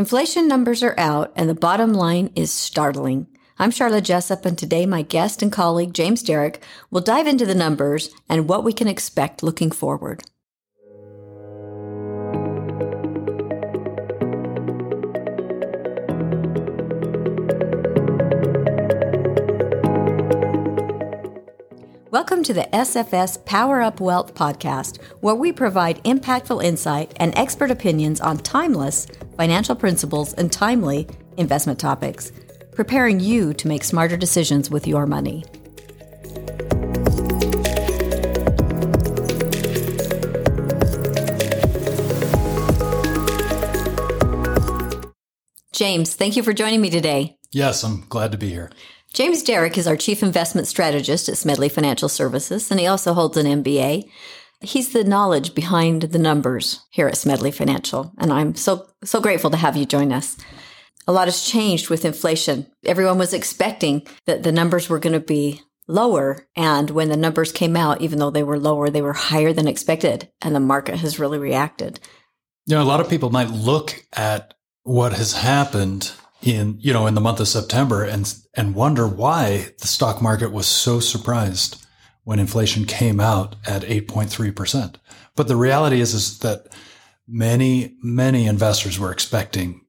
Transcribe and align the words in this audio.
Inflation 0.00 0.48
numbers 0.48 0.82
are 0.82 0.94
out, 0.96 1.30
and 1.36 1.46
the 1.46 1.54
bottom 1.54 1.92
line 1.92 2.30
is 2.34 2.50
startling. 2.50 3.26
I'm 3.58 3.70
Sharla 3.70 4.00
Jessop, 4.00 4.46
and 4.46 4.56
today 4.56 4.86
my 4.86 5.02
guest 5.02 5.42
and 5.42 5.52
colleague, 5.52 5.92
James 5.92 6.22
Derrick, 6.22 6.62
will 6.90 7.02
dive 7.02 7.26
into 7.26 7.44
the 7.44 7.54
numbers 7.54 8.08
and 8.26 8.48
what 8.48 8.64
we 8.64 8.72
can 8.72 8.88
expect 8.88 9.42
looking 9.42 9.70
forward. 9.70 10.22
Welcome 22.40 22.54
to 22.54 22.62
the 22.62 22.74
SFS 22.74 23.44
Power 23.44 23.82
Up 23.82 24.00
Wealth 24.00 24.34
podcast, 24.34 24.98
where 25.20 25.34
we 25.34 25.52
provide 25.52 26.02
impactful 26.04 26.64
insight 26.64 27.12
and 27.16 27.36
expert 27.36 27.70
opinions 27.70 28.18
on 28.18 28.38
timeless 28.38 29.06
financial 29.36 29.76
principles 29.76 30.32
and 30.32 30.50
timely 30.50 31.06
investment 31.36 31.78
topics, 31.78 32.32
preparing 32.72 33.20
you 33.20 33.52
to 33.52 33.68
make 33.68 33.84
smarter 33.84 34.16
decisions 34.16 34.70
with 34.70 34.86
your 34.86 35.04
money. 35.04 35.44
James, 45.74 46.14
thank 46.14 46.36
you 46.36 46.42
for 46.42 46.54
joining 46.54 46.80
me 46.80 46.88
today. 46.88 47.36
Yes, 47.52 47.82
I'm 47.84 48.06
glad 48.08 48.32
to 48.32 48.38
be 48.38 48.48
here. 48.48 48.70
James 49.12 49.42
Derrick 49.42 49.76
is 49.76 49.88
our 49.88 49.96
chief 49.96 50.22
investment 50.22 50.68
strategist 50.68 51.28
at 51.28 51.36
Smedley 51.36 51.68
Financial 51.68 52.08
Services, 52.08 52.70
and 52.70 52.78
he 52.78 52.86
also 52.86 53.12
holds 53.12 53.36
an 53.36 53.62
MBA. 53.62 54.08
He's 54.60 54.92
the 54.92 55.02
knowledge 55.02 55.54
behind 55.54 56.02
the 56.02 56.18
numbers 56.18 56.80
here 56.90 57.08
at 57.08 57.16
Smedley 57.16 57.50
Financial, 57.50 58.12
and 58.18 58.32
I'm 58.32 58.54
so 58.54 58.86
so 59.02 59.20
grateful 59.20 59.50
to 59.50 59.56
have 59.56 59.76
you 59.76 59.84
join 59.84 60.12
us. 60.12 60.36
A 61.08 61.12
lot 61.12 61.26
has 61.26 61.42
changed 61.42 61.90
with 61.90 62.04
inflation. 62.04 62.66
Everyone 62.84 63.18
was 63.18 63.34
expecting 63.34 64.06
that 64.26 64.44
the 64.44 64.52
numbers 64.52 64.88
were 64.88 65.00
going 65.00 65.14
to 65.14 65.20
be 65.20 65.60
lower, 65.88 66.46
and 66.54 66.90
when 66.90 67.08
the 67.08 67.16
numbers 67.16 67.50
came 67.50 67.76
out, 67.76 68.00
even 68.00 68.20
though 68.20 68.30
they 68.30 68.44
were 68.44 68.60
lower, 68.60 68.90
they 68.90 69.02
were 69.02 69.14
higher 69.14 69.52
than 69.52 69.66
expected, 69.66 70.30
and 70.40 70.54
the 70.54 70.60
market 70.60 70.96
has 70.96 71.18
really 71.18 71.38
reacted. 71.38 71.98
You 72.66 72.76
know, 72.76 72.82
a 72.82 72.84
lot 72.84 73.00
of 73.00 73.10
people 73.10 73.30
might 73.30 73.50
look 73.50 74.04
at 74.12 74.54
what 74.84 75.14
has 75.14 75.32
happened 75.32 76.12
in 76.42 76.76
you 76.80 76.92
know 76.92 77.06
in 77.06 77.14
the 77.14 77.20
month 77.20 77.40
of 77.40 77.48
September 77.48 78.04
and 78.04 78.34
and 78.54 78.74
wonder 78.74 79.06
why 79.06 79.72
the 79.80 79.86
stock 79.86 80.22
market 80.22 80.52
was 80.52 80.66
so 80.66 81.00
surprised 81.00 81.84
when 82.24 82.38
inflation 82.38 82.84
came 82.84 83.18
out 83.18 83.56
at 83.66 83.82
8.3%. 83.82 84.96
But 85.36 85.48
the 85.48 85.56
reality 85.56 86.00
is 86.00 86.14
is 86.14 86.38
that 86.40 86.68
many 87.26 87.96
many 88.02 88.46
investors 88.46 88.98
were 88.98 89.12
expecting 89.12 89.82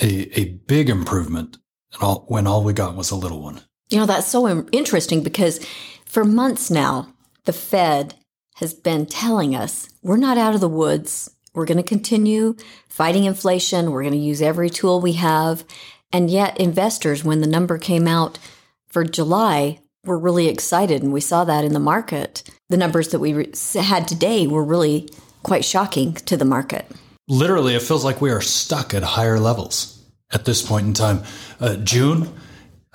a 0.00 0.38
a 0.38 0.44
big 0.66 0.88
improvement 0.88 1.58
and 1.92 2.02
all 2.02 2.24
when 2.28 2.46
all 2.46 2.62
we 2.62 2.72
got 2.72 2.96
was 2.96 3.10
a 3.10 3.16
little 3.16 3.42
one. 3.42 3.62
You 3.88 3.98
know 3.98 4.06
that's 4.06 4.28
so 4.28 4.66
interesting 4.72 5.22
because 5.22 5.64
for 6.04 6.24
months 6.24 6.70
now 6.70 7.12
the 7.44 7.52
Fed 7.52 8.14
has 8.56 8.74
been 8.74 9.06
telling 9.06 9.54
us 9.54 9.88
we're 10.02 10.16
not 10.16 10.38
out 10.38 10.54
of 10.54 10.60
the 10.60 10.68
woods 10.68 11.30
we're 11.56 11.64
going 11.64 11.78
to 11.78 11.82
continue 11.82 12.54
fighting 12.86 13.24
inflation. 13.24 13.90
We're 13.90 14.02
going 14.02 14.12
to 14.12 14.18
use 14.18 14.42
every 14.42 14.68
tool 14.68 15.00
we 15.00 15.14
have. 15.14 15.64
And 16.12 16.30
yet, 16.30 16.60
investors, 16.60 17.24
when 17.24 17.40
the 17.40 17.46
number 17.46 17.78
came 17.78 18.06
out 18.06 18.38
for 18.86 19.04
July, 19.04 19.80
were 20.04 20.18
really 20.18 20.48
excited. 20.48 21.02
And 21.02 21.12
we 21.12 21.20
saw 21.20 21.44
that 21.44 21.64
in 21.64 21.72
the 21.72 21.80
market. 21.80 22.42
The 22.68 22.76
numbers 22.76 23.08
that 23.08 23.18
we 23.20 23.50
had 23.74 24.06
today 24.06 24.46
were 24.46 24.62
really 24.62 25.08
quite 25.42 25.64
shocking 25.64 26.12
to 26.12 26.36
the 26.36 26.44
market. 26.44 26.86
Literally, 27.26 27.74
it 27.74 27.82
feels 27.82 28.04
like 28.04 28.20
we 28.20 28.30
are 28.30 28.42
stuck 28.42 28.92
at 28.92 29.02
higher 29.02 29.40
levels 29.40 30.04
at 30.30 30.44
this 30.44 30.60
point 30.62 30.86
in 30.86 30.92
time. 30.92 31.24
Uh, 31.58 31.76
June, 31.76 32.32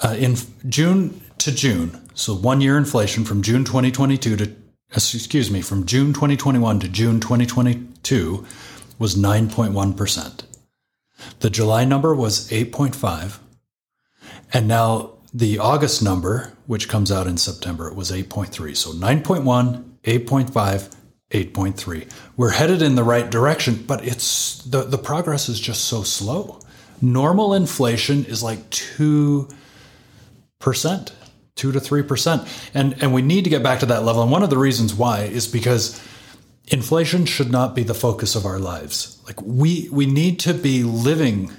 uh, 0.03 0.15
in 0.17 0.37
June 0.69 1.19
to 1.39 1.51
June, 1.51 1.99
so 2.13 2.35
one 2.35 2.61
year 2.61 2.77
inflation 2.77 3.25
from 3.25 3.41
June 3.41 3.65
2022 3.65 4.35
to 4.37 4.55
excuse 4.91 5.49
me, 5.49 5.61
from 5.61 5.85
June 5.85 6.13
2021 6.13 6.79
to 6.81 6.87
June 6.87 7.19
2022 7.19 8.45
was 8.99 9.15
9.1%. 9.15 10.43
The 11.39 11.49
July 11.49 11.85
number 11.85 12.13
was 12.13 12.49
8.5. 12.49 13.39
And 14.53 14.67
now 14.67 15.11
the 15.33 15.59
August 15.59 16.03
number, 16.03 16.53
which 16.67 16.89
comes 16.89 17.11
out 17.11 17.27
in 17.27 17.37
September, 17.37 17.87
it 17.87 17.95
was 17.95 18.11
8.3. 18.11 18.75
So 18.75 18.91
9.1, 18.91 19.83
8.5, 20.03 20.95
8.3. 21.31 22.11
We're 22.35 22.51
headed 22.51 22.81
in 22.81 22.95
the 22.95 23.03
right 23.03 23.29
direction, 23.29 23.83
but 23.87 24.05
it's 24.05 24.63
the, 24.63 24.83
the 24.83 24.97
progress 24.97 25.47
is 25.47 25.59
just 25.59 25.85
so 25.85 26.03
slow. 26.03 26.59
Normal 27.01 27.53
inflation 27.53 28.25
is 28.25 28.43
like 28.43 28.69
2% 28.69 29.47
two 31.55 31.71
to 31.71 31.79
three 31.79 32.03
percent, 32.03 32.47
and 32.73 33.01
and 33.01 33.13
we 33.13 33.21
need 33.21 33.43
to 33.43 33.49
get 33.49 33.63
back 33.63 33.79
to 33.79 33.85
that 33.87 34.03
level. 34.03 34.21
And 34.21 34.31
one 34.31 34.43
of 34.43 34.49
the 34.49 34.57
reasons 34.57 34.93
why 34.93 35.23
is 35.23 35.47
because 35.47 36.01
inflation 36.67 37.25
should 37.25 37.51
not 37.51 37.75
be 37.75 37.83
the 37.83 37.93
focus 37.93 38.35
of 38.35 38.45
our 38.45 38.59
lives. 38.59 39.21
Like 39.25 39.41
we 39.41 39.89
we 39.91 40.05
need 40.05 40.39
to 40.41 40.53
be 40.53 40.83
living 40.83 41.51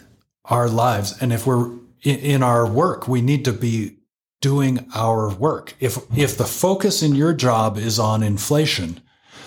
our 0.44 0.68
lives, 0.68 1.20
and 1.20 1.32
if 1.32 1.46
we're 1.46 1.70
in, 2.02 2.18
in 2.18 2.42
our 2.42 2.66
work, 2.66 3.08
we 3.08 3.20
need 3.20 3.44
to 3.44 3.52
be 3.52 3.98
doing 4.40 4.86
our 4.94 5.28
work. 5.34 5.74
If 5.80 5.98
if 6.16 6.36
the 6.36 6.44
focus 6.44 7.02
in 7.02 7.14
your 7.14 7.32
job 7.32 7.78
is 7.78 7.98
on 7.98 8.22
inflation, 8.22 9.00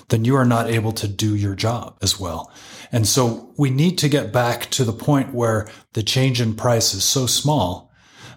then 0.10 0.26
you 0.26 0.36
are 0.36 0.46
not 0.46 0.70
able 0.70 0.92
to 0.94 1.08
do 1.08 1.36
your 1.36 1.56
job 1.56 1.98
as 2.02 2.20
well. 2.20 2.52
And 2.92 3.08
so 3.08 3.54
we 3.58 3.70
need 3.70 3.98
to 4.00 4.10
get 4.10 4.32
back 4.32 4.70
to 4.72 4.84
the 4.84 4.94
point 4.94 5.34
where 5.34 5.68
the 5.94 6.04
change 6.04 6.40
in 6.40 6.56
price 6.56 6.94
is 6.94 7.04
so 7.04 7.26
small 7.26 7.92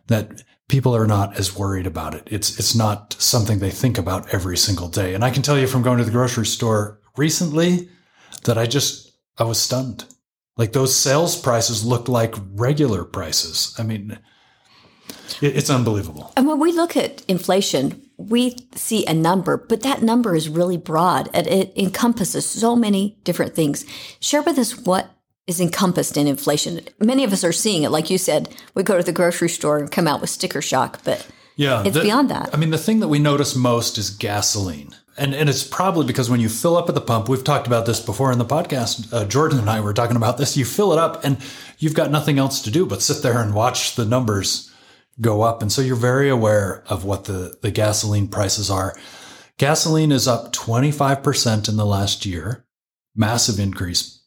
that 0.09 0.43
people 0.69 0.95
are 0.95 1.07
not 1.07 1.39
as 1.39 1.57
worried 1.57 1.87
about 1.87 2.15
it. 2.15 2.23
It's 2.27 2.59
it's 2.59 2.75
not 2.75 3.17
something 3.19 3.59
they 3.59 3.71
think 3.71 3.99
about 3.99 4.33
every 4.33 4.57
single 4.57 4.89
day. 4.89 5.15
And 5.15 5.25
I 5.25 5.31
can 5.31 5.43
tell 5.43 5.59
you 5.59 5.67
from 5.67 5.83
going 5.83 5.99
to 5.99 6.05
the 6.05 6.11
grocery 6.11 6.47
store 6.47 7.01
recently 7.17 7.89
that 8.45 8.59
I 8.59 8.67
just 8.67 9.13
I 9.39 9.45
was 9.45 9.61
stunned. 9.61 10.05
Like 10.57 10.73
those 10.73 10.95
sales 10.95 11.41
prices 11.41 11.85
looked 11.85 12.09
like 12.09 12.35
regular 12.55 13.05
prices. 13.05 13.75
I 13.79 13.85
mean, 13.85 14.19
it, 15.41 15.57
it's 15.57 15.71
unbelievable. 15.71 16.33
And 16.37 16.47
when 16.47 16.59
we 16.59 16.73
look 16.73 16.97
at 16.97 17.23
inflation, 17.29 18.03
we 18.17 18.57
see 18.75 19.07
a 19.07 19.15
number, 19.15 19.57
but 19.57 19.83
that 19.83 20.03
number 20.03 20.35
is 20.35 20.49
really 20.49 20.77
broad 20.77 21.31
and 21.33 21.47
it 21.47 21.73
encompasses 21.77 22.45
so 22.45 22.75
many 22.75 23.19
different 23.23 23.55
things. 23.55 23.85
Share 24.19 24.43
with 24.43 24.59
us 24.59 24.77
what 24.77 25.09
is 25.49 25.61
encompassed 25.61 26.17
in 26.17 26.27
inflation. 26.27 26.81
Many 27.01 27.25
of 27.25 27.33
us 27.33 27.43
are 27.43 27.53
seeing 27.53 27.83
it. 27.83 27.89
Like 27.89 28.11
you 28.11 28.19
said, 28.19 28.55
we 28.75 28.83
go 28.83 28.99
to 28.99 29.03
the 29.03 29.13
grocery 29.13 29.49
store 29.49 29.79
and 29.79 29.91
come 29.91 30.07
out 30.07 30.21
with 30.21 30.29
sticker 30.29 30.61
shock, 30.61 31.01
but 31.05 31.27
yeah, 31.57 31.83
it's 31.85 31.97
the, 31.97 32.03
beyond 32.03 32.31
that. 32.31 32.51
I 32.53 32.59
mean, 32.59 32.71
the 32.71 32.79
thing 32.79 33.01
that 33.01 33.09
we 33.09 33.19
notice 33.19 33.57
most 33.57 33.97
is 33.97 34.11
gasoline. 34.11 34.95
And, 35.17 35.35
and 35.35 35.49
it's 35.49 35.65
probably 35.65 36.07
because 36.07 36.31
when 36.31 36.39
you 36.39 36.51
fill 36.51 36.77
up 36.77 36.89
at 36.89 36.95
the 36.95 37.01
pump, 37.01 37.29
we've 37.29 37.43
talked 37.43 37.67
about 37.67 37.87
this 37.87 37.99
before 37.99 38.31
in 38.31 38.39
the 38.39 38.45
podcast. 38.45 39.13
Uh, 39.13 39.25
Jordan 39.25 39.59
and 39.59 39.71
I 39.71 39.81
were 39.81 39.95
talking 39.95 40.17
about 40.17 40.37
this. 40.37 40.57
You 40.57 40.67
fill 40.67 40.93
it 40.93 40.99
up 40.99 41.25
and 41.25 41.39
you've 41.79 41.95
got 41.95 42.13
nothing 42.13 42.39
else 42.39 42.61
to 42.63 42.71
do 42.71 42.87
but 42.87 43.03
sit 43.03 43.23
there 43.23 43.41
and 43.41 43.55
watch 43.55 43.97
the 43.97 44.05
numbers 44.05 44.71
go 45.21 45.41
up. 45.43 45.63
And 45.63 45.73
so 45.73 45.83
you're 45.83 45.97
very 45.97 46.29
aware 46.29 46.85
of 46.89 47.05
what 47.05 47.25
the, 47.25 47.57
the 47.63 47.73
gasoline 47.73 48.29
prices 48.29 48.71
are. 48.71 48.97
Gasoline 49.57 50.13
is 50.13 50.29
up 50.29 50.53
25% 50.53 51.69
in 51.69 51.77
the 51.77 51.87
last 51.87 52.25
year, 52.25 52.67
massive 53.17 53.59
increase 53.59 54.18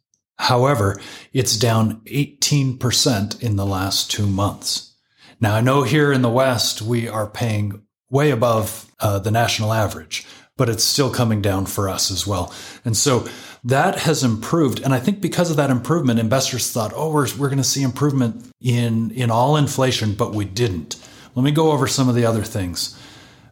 However, 0.42 1.00
it's 1.34 1.56
down 1.56 2.02
18% 2.06 3.44
in 3.44 3.58
the 3.58 3.66
last 3.66 4.10
two 4.10 4.26
months. 4.26 4.96
Now, 5.40 5.54
I 5.54 5.62
know 5.62 5.84
here 5.84 6.12
in 6.12 6.24
the 6.24 6.32
West, 6.32 6.82
we 6.82 7.08
are 7.08 7.28
paying 7.28 7.84
way 8.10 8.32
above 8.32 8.92
uh, 9.00 9.20
the 9.20 9.30
national 9.30 9.72
average, 9.72 10.26
but 10.58 10.68
it's 10.68 10.84
still 10.84 11.14
coming 11.14 11.44
down 11.44 11.68
for 11.68 11.88
us 11.88 12.10
as 12.10 12.26
well. 12.26 12.52
And 12.84 12.98
so 12.98 13.28
that 13.64 14.00
has 14.00 14.24
improved. 14.24 14.82
And 14.82 14.96
I 14.96 15.00
think 15.00 15.22
because 15.22 15.52
of 15.52 15.58
that 15.58 15.70
improvement, 15.70 16.20
investors 16.20 16.72
thought, 16.72 16.92
oh, 16.96 17.12
we're, 17.12 17.28
we're 17.38 17.50
going 17.50 17.58
to 17.60 17.64
see 17.64 17.84
improvement 17.84 18.44
in, 18.60 19.12
in 19.12 19.30
all 19.30 19.58
inflation, 19.58 20.16
but 20.16 20.34
we 20.34 20.46
didn't. 20.46 20.96
Let 21.36 21.44
me 21.44 21.52
go 21.52 21.72
over 21.72 21.86
some 21.86 22.10
of 22.10 22.16
the 22.16 22.26
other 22.26 22.44
things. 22.44 23.00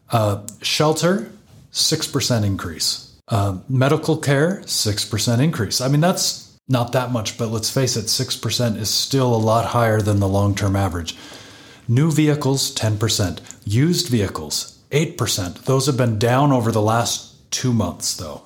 Uh, 0.10 0.42
shelter, 0.64 1.32
6% 1.72 2.44
increase. 2.44 3.16
Uh, 3.28 3.60
medical 3.70 4.18
care, 4.18 4.64
6% 4.66 5.40
increase. 5.40 5.82
I 5.82 5.88
mean, 5.88 6.02
that's 6.02 6.49
not 6.70 6.92
that 6.92 7.12
much, 7.12 7.38
but 7.38 7.50
let's 7.50 7.72
face 7.72 7.98
it, 7.98 8.06
6% 8.06 8.78
is 8.78 8.90
still 8.90 9.36
a 9.36 9.38
lot 9.38 9.66
higher 9.66 10.02
than 10.02 10.20
the 10.20 10.28
long 10.28 10.54
term 10.54 10.76
average. 10.76 11.18
New 11.88 12.12
vehicles, 12.12 12.74
10%. 12.76 13.42
Used 13.66 14.08
vehicles, 14.08 14.80
8%. 14.92 15.64
Those 15.64 15.88
have 15.88 15.98
been 15.98 16.20
down 16.20 16.52
over 16.52 16.72
the 16.72 16.82
last 16.82 17.52
two 17.52 17.74
months, 17.74 18.16
though. 18.16 18.44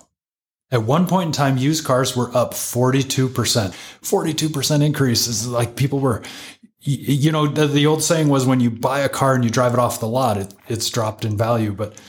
At 0.72 0.84
one 0.84 1.06
point 1.06 1.28
in 1.28 1.32
time, 1.34 1.58
used 1.58 1.86
cars 1.86 2.16
were 2.16 2.36
up 2.36 2.54
42%. 2.54 3.30
42% 3.30 4.84
increase 4.84 5.28
is 5.28 5.46
like 5.46 5.76
people 5.76 6.00
were, 6.00 6.24
you 6.80 7.32
know, 7.32 7.48
the, 7.48 7.68
the, 7.68 7.86
old 7.86 8.02
saying 8.02 8.30
was 8.30 8.46
when 8.46 8.60
you 8.60 8.72
buy 8.72 9.02
a 9.02 9.10
car 9.10 9.36
and 9.36 9.44
you 9.44 9.52
drive 9.52 9.74
it 9.74 9.80
off 9.80 10.00
the 10.00 10.08
lot, 10.08 10.38
it, 10.38 10.54
it's 10.68 10.90
dropped 10.90 11.26
in 11.26 11.38
value. 11.38 11.74
But 11.74 12.02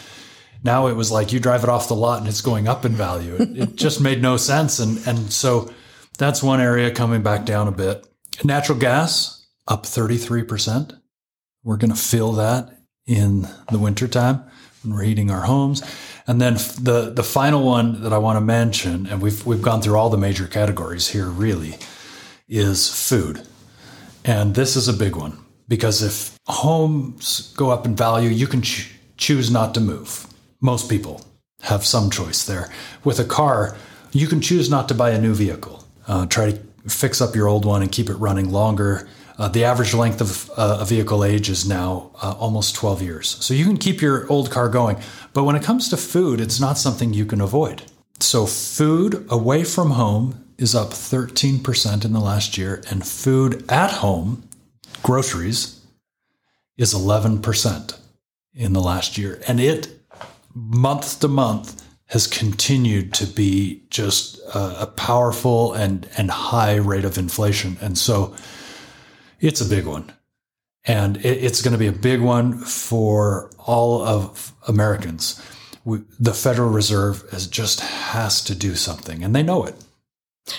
now 0.62 0.87
it 0.87 0.94
was 0.94 1.11
like 1.11 1.32
you 1.32 1.40
drive 1.40 1.64
it 1.64 1.69
off 1.69 1.88
the 1.88 1.96
lot 1.96 2.20
and 2.20 2.28
it's 2.28 2.40
going 2.40 2.66
up 2.66 2.84
in 2.84 2.93
value. 2.93 3.34
It, 3.34 3.58
it 3.58 3.76
just 3.76 4.00
made 4.00 4.22
no 4.22 4.37
sense. 4.38 4.78
And, 4.78 5.05
and 5.06 5.31
so, 5.32 5.70
that's 6.19 6.43
one 6.43 6.61
area 6.61 6.90
coming 6.90 7.22
back 7.22 7.44
down 7.44 7.69
a 7.69 7.72
bit. 7.72 8.06
Natural 8.43 8.78
gas 8.78 9.46
up 9.66 9.84
33%. 9.84 10.99
We're 11.62 11.76
going 11.76 11.90
to 11.90 11.96
feel 11.96 12.32
that 12.32 12.78
in 13.06 13.49
the 13.70 13.78
wintertime 13.78 14.44
when 14.82 14.94
we're 14.94 15.02
heating 15.02 15.31
our 15.31 15.43
homes. 15.43 15.82
And 16.26 16.40
then 16.40 16.55
the, 16.81 17.12
the 17.14 17.22
final 17.22 17.64
one 17.64 18.02
that 18.02 18.12
I 18.12 18.19
want 18.19 18.37
to 18.37 18.40
mention, 18.40 19.06
and 19.06 19.20
we've, 19.20 19.44
we've 19.46 19.62
gone 19.62 19.82
through 19.82 19.96
all 19.96 20.11
the 20.11 20.16
major 20.16 20.46
categories 20.46 21.08
here 21.08 21.26
really, 21.26 21.76
is 22.49 22.88
food. 23.08 23.46
And 24.25 24.55
this 24.55 24.76
is 24.76 24.88
a 24.88 24.93
big 24.93 25.16
one 25.16 25.38
because 25.69 26.02
if 26.02 26.38
homes 26.46 27.52
go 27.56 27.70
up 27.70 27.87
in 27.87 27.96
value, 27.96 28.31
you 28.31 28.46
can 28.46 28.62
ch- 28.62 28.93
choose 29.16 29.50
not 29.50 29.75
to 29.75 29.81
move. 29.81 30.26
Most 30.61 30.88
people 30.88 31.25
have 31.62 31.84
some 31.84 32.11
choice 32.11 32.44
there. 32.44 32.70
With 33.02 33.19
a 33.19 33.25
car, 33.25 33.76
you 34.12 34.26
can 34.26 34.40
choose 34.40 34.70
not 34.70 34.88
to 34.88 34.94
buy 34.94 35.11
a 35.11 35.20
new 35.20 35.34
vehicle. 35.34 35.84
Uh, 36.06 36.27
try 36.27 36.53
to 36.53 36.59
fix 36.89 37.21
up 37.21 37.35
your 37.35 37.49
old 37.49 37.65
one 37.65 37.83
and 37.83 37.91
keep 37.91 38.09
it 38.09 38.15
running 38.15 38.51
longer. 38.51 39.09
Uh, 39.37 39.49
the 39.49 39.65
average 39.65 39.95
length 39.95 40.21
of 40.21 40.51
uh, 40.56 40.79
a 40.81 40.85
vehicle 40.85 41.25
age 41.25 41.49
is 41.49 41.69
now 41.69 42.11
uh, 42.23 42.33
almost 42.39 42.75
12 42.77 43.03
years. 43.03 43.37
So 43.45 43.53
you 43.53 43.65
can 43.65 43.77
keep 43.77 44.01
your 44.01 44.31
old 44.31 44.51
car 44.51 44.69
going. 44.69 44.99
But 45.33 45.45
when 45.45 45.56
it 45.56 45.62
comes 45.62 45.89
to 45.89 45.97
food, 45.97 46.41
it's 46.41 46.61
not 46.61 46.79
something 46.79 47.12
you 47.12 47.27
can 47.27 47.41
avoid. 47.41 47.83
So 48.21 48.47
food 48.47 49.27
away 49.29 49.65
from 49.65 49.93
home 49.93 50.45
is 50.56 50.75
up 50.75 50.91
13% 50.91 52.05
in 52.05 52.12
the 52.12 52.21
last 52.21 52.57
year, 52.57 52.81
and 52.89 53.05
food 53.05 53.65
at 53.69 53.91
home, 53.91 54.49
groceries, 55.03 55.81
is 56.77 56.95
11% 56.95 57.99
in 58.55 58.73
the 58.73 58.81
last 58.81 59.19
year. 59.19 59.41
And 59.49 59.59
it, 59.59 59.89
month 60.55 61.21
to 61.21 61.29
month, 61.29 61.84
has 62.06 62.27
continued 62.27 63.15
to 63.15 63.27
be 63.27 63.83
just 63.91 64.39
a, 64.55 64.83
a 64.83 64.87
powerful 64.87 65.73
and, 65.73 66.09
and 66.17 66.31
high 66.31 66.77
rate 66.77 67.05
of 67.05 67.19
inflation. 67.19 67.77
And 67.81 67.97
so 67.97 68.35
it's 69.41 69.61
a 69.61 69.69
big 69.69 69.87
one. 69.87 70.12
And 70.85 71.17
it, 71.19 71.45
it's 71.45 71.62
going 71.62 71.73
to 71.73 71.79
be 71.79 71.87
a 71.87 71.93
big 71.93 72.21
one 72.21 72.59
for 72.59 73.51
all 73.59 74.03
of 74.03 74.53
Americans. 74.69 75.41
We, 75.85 76.03
the 76.21 76.35
Federal 76.35 76.71
Reserve 76.71 77.25
is 77.33 77.47
just 77.47 77.81
has 77.81 78.43
to 78.45 78.55
do 78.55 78.75
something, 78.75 79.23
and 79.23 79.35
they 79.35 79.43
know 79.43 79.65
it. 79.65 79.75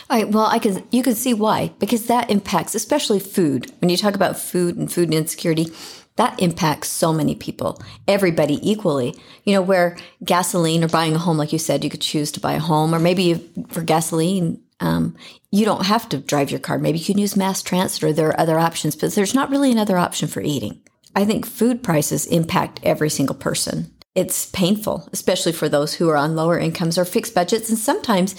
All 0.10 0.18
right. 0.18 0.30
Well, 0.30 0.46
I 0.46 0.60
can 0.60 0.84
you 0.92 1.04
can 1.04 1.14
see 1.14 1.34
why 1.34 1.72
because 1.80 2.08
that 2.08 2.30
impacts 2.32 2.74
especially 2.74 3.20
food. 3.20 3.72
When 3.82 3.90
you 3.90 3.98
talk 3.98 4.16
about 4.16 4.38
food 4.40 4.78
and 4.78 4.92
food 4.92 5.14
insecurity, 5.14 5.68
that 6.18 6.42
impacts 6.42 6.90
so 6.90 7.12
many 7.12 7.36
people, 7.36 7.82
everybody 8.08 8.60
equally. 8.70 9.16
You 9.44 9.54
know, 9.54 9.62
where 9.62 9.98
gasoline 10.24 10.84
or 10.84 10.88
buying 10.88 11.16
a 11.16 11.20
home, 11.20 11.38
like 11.38 11.52
you 11.52 11.60
said, 11.60 11.84
you 11.84 11.90
could 11.90 12.02
choose 12.02 12.32
to 12.34 12.40
buy 12.40 12.54
a 12.54 12.60
home, 12.60 12.96
or 12.96 13.00
maybe 13.00 13.52
for 13.68 13.82
gasoline, 13.82 14.62
um, 14.80 15.16
you 15.52 15.66
don't 15.66 15.86
have 15.86 16.08
to 16.10 16.18
drive 16.18 16.52
your 16.52 16.60
car. 16.60 16.78
Maybe 16.78 17.00
you 17.00 17.06
can 17.06 17.18
use 17.18 17.36
mass 17.36 17.62
transit, 17.62 18.04
or 18.04 18.14
there 18.14 18.30
are 18.30 18.40
other 18.40 18.60
options, 18.60 18.96
but 18.96 19.14
there's 19.14 19.36
not 19.36 19.50
really 19.50 19.72
another 19.72 19.98
option 19.98 20.28
for 20.28 20.42
eating. 20.42 20.82
I 21.16 21.26
think 21.26 21.46
food 21.46 21.84
prices 21.84 22.26
impact 22.26 22.82
every 22.84 23.10
single 23.10 23.36
person. 23.36 23.92
It's 24.16 24.46
painful, 24.46 25.10
especially 25.12 25.52
for 25.52 25.68
those 25.68 25.94
who 25.94 26.10
are 26.10 26.18
on 26.18 26.36
lower 26.36 26.58
incomes 26.58 26.98
or 26.98 27.06
fixed 27.06 27.36
budgets, 27.36 27.70
and 27.70 27.78
sometimes 27.78 28.36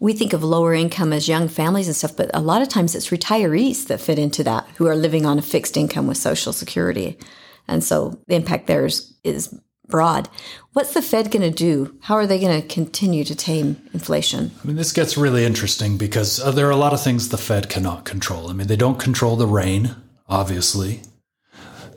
we 0.00 0.12
think 0.12 0.32
of 0.32 0.44
lower 0.44 0.74
income 0.74 1.12
as 1.12 1.28
young 1.28 1.48
families 1.48 1.88
and 1.88 1.96
stuff, 1.96 2.16
but 2.16 2.30
a 2.32 2.40
lot 2.40 2.62
of 2.62 2.68
times 2.68 2.94
it's 2.94 3.10
retirees 3.10 3.86
that 3.88 4.00
fit 4.00 4.18
into 4.18 4.44
that 4.44 4.66
who 4.76 4.86
are 4.86 4.94
living 4.94 5.26
on 5.26 5.38
a 5.38 5.42
fixed 5.42 5.76
income 5.76 6.06
with 6.06 6.16
Social 6.16 6.52
Security. 6.52 7.18
And 7.66 7.82
so 7.82 8.18
the 8.28 8.36
impact 8.36 8.66
there 8.66 8.86
is, 8.86 9.12
is 9.24 9.54
broad. 9.88 10.28
What's 10.72 10.94
the 10.94 11.02
Fed 11.02 11.30
going 11.30 11.42
to 11.42 11.50
do? 11.50 11.98
How 12.02 12.14
are 12.14 12.26
they 12.26 12.38
going 12.38 12.60
to 12.60 12.68
continue 12.68 13.24
to 13.24 13.34
tame 13.34 13.82
inflation? 13.92 14.52
I 14.62 14.66
mean, 14.66 14.76
this 14.76 14.92
gets 14.92 15.16
really 15.16 15.44
interesting 15.44 15.96
because 15.96 16.38
uh, 16.40 16.52
there 16.52 16.68
are 16.68 16.72
a 16.72 16.76
lot 16.76 16.92
of 16.92 17.02
things 17.02 17.28
the 17.28 17.38
Fed 17.38 17.68
cannot 17.68 18.04
control. 18.04 18.48
I 18.48 18.52
mean, 18.52 18.68
they 18.68 18.76
don't 18.76 19.00
control 19.00 19.36
the 19.36 19.46
rain, 19.46 19.96
obviously. 20.28 21.02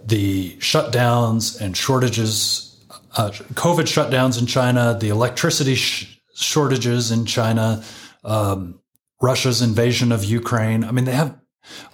The 0.03 0.55
shutdowns 0.55 1.61
and 1.61 1.77
shortages, 1.77 2.75
uh, 3.17 3.29
COVID 3.29 3.83
shutdowns 3.83 4.39
in 4.39 4.47
China, 4.47 4.97
the 4.99 5.09
electricity 5.09 5.75
sh- 5.75 6.20
shortages 6.41 7.11
in 7.11 7.25
China, 7.25 7.83
um, 8.23 8.79
Russia's 9.21 9.61
invasion 9.61 10.11
of 10.11 10.23
Ukraine. 10.23 10.83
I 10.83 10.91
mean, 10.91 11.05
they 11.05 11.13
have 11.13 11.39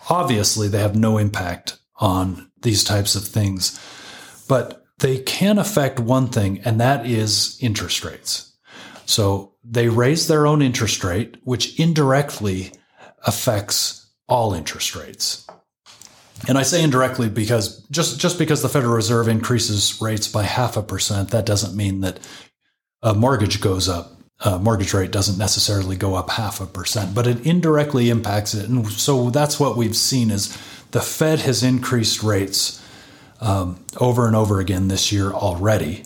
obviously 0.09 0.67
they 0.67 0.79
have 0.79 0.95
no 0.95 1.17
impact 1.17 1.77
on 1.97 2.51
these 2.61 2.83
types 2.83 3.15
of 3.15 3.25
things, 3.25 3.79
but 4.47 4.85
they 4.99 5.19
can 5.19 5.59
affect 5.59 5.99
one 5.99 6.27
thing, 6.27 6.59
and 6.65 6.79
that 6.79 7.05
is 7.05 7.57
interest 7.61 8.03
rates. 8.03 8.57
So 9.05 9.53
they 9.63 9.89
raise 9.89 10.27
their 10.27 10.47
own 10.47 10.61
interest 10.61 11.03
rate, 11.03 11.37
which 11.43 11.79
indirectly 11.79 12.71
affects 13.25 14.09
all 14.27 14.53
interest 14.53 14.95
rates. 14.95 15.45
And 16.47 16.57
I 16.57 16.63
say 16.63 16.83
indirectly 16.83 17.29
because 17.29 17.83
just, 17.89 18.19
just 18.19 18.37
because 18.37 18.61
the 18.61 18.69
Federal 18.69 18.93
Reserve 18.93 19.27
increases 19.27 19.99
rates 20.01 20.27
by 20.27 20.43
half 20.43 20.77
a 20.77 20.83
percent, 20.83 21.31
that 21.31 21.45
doesn't 21.45 21.75
mean 21.75 22.01
that 22.01 22.19
a 23.01 23.13
mortgage 23.13 23.59
goes 23.59 23.89
up 23.89 24.16
uh, 24.39 24.59
mortgage 24.59 24.93
rate 24.93 25.11
doesn't 25.11 25.37
necessarily 25.37 25.95
go 25.95 26.15
up 26.15 26.29
half 26.31 26.61
a 26.61 26.65
percent, 26.65 27.15
but 27.15 27.25
it 27.25 27.45
indirectly 27.45 28.09
impacts 28.09 28.53
it. 28.53 28.69
And 28.69 28.87
so 28.91 29.29
that's 29.29 29.59
what 29.59 29.77
we've 29.77 29.95
seen 29.95 30.29
is 30.29 30.55
the 30.91 31.01
Fed 31.01 31.39
has 31.39 31.63
increased 31.63 32.21
rates 32.23 32.83
um, 33.41 33.83
over 33.99 34.27
and 34.27 34.35
over 34.35 34.59
again 34.59 34.87
this 34.87 35.11
year 35.11 35.31
already. 35.31 36.03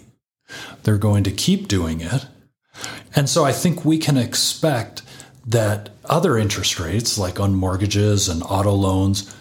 They're 0.83 0.97
going 0.97 1.23
to 1.25 1.31
keep 1.31 1.67
doing 1.67 2.01
it. 2.01 2.25
And 3.15 3.29
so 3.29 3.43
I 3.43 3.51
think 3.51 3.83
we 3.83 3.97
can 3.97 4.17
expect 4.17 5.01
that 5.45 5.89
other 6.05 6.37
interest 6.37 6.79
rates, 6.79 7.17
like 7.17 7.39
on 7.39 7.55
mortgages 7.55 8.29
and 8.29 8.43
auto 8.43 8.73
loans, 8.73 9.33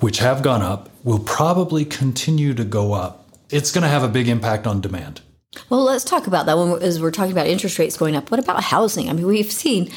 which 0.00 0.18
have 0.18 0.42
gone 0.42 0.62
up, 0.62 0.90
will 1.04 1.18
probably 1.18 1.84
continue 1.84 2.54
to 2.54 2.64
go 2.64 2.92
up. 2.92 3.28
It's 3.50 3.70
going 3.70 3.82
to 3.82 3.88
have 3.88 4.02
a 4.02 4.08
big 4.08 4.28
impact 4.28 4.66
on 4.66 4.80
demand. 4.80 5.20
Well, 5.68 5.82
let's 5.84 6.04
talk 6.04 6.26
about 6.26 6.46
that 6.46 6.56
when 6.56 6.70
we're, 6.70 6.80
as 6.80 7.00
we're 7.00 7.10
talking 7.10 7.32
about 7.32 7.46
interest 7.46 7.78
rates 7.78 7.96
going 7.96 8.16
up. 8.16 8.30
What 8.30 8.40
about 8.40 8.62
housing? 8.64 9.08
I 9.08 9.12
mean, 9.12 9.26
we've 9.26 9.52
seen 9.52 9.90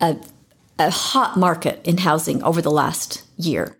a, 0.00 0.16
a 0.78 0.90
hot 0.90 1.36
market 1.36 1.80
in 1.86 1.98
housing 1.98 2.42
over 2.42 2.60
the 2.60 2.70
last 2.70 3.24
year. 3.36 3.76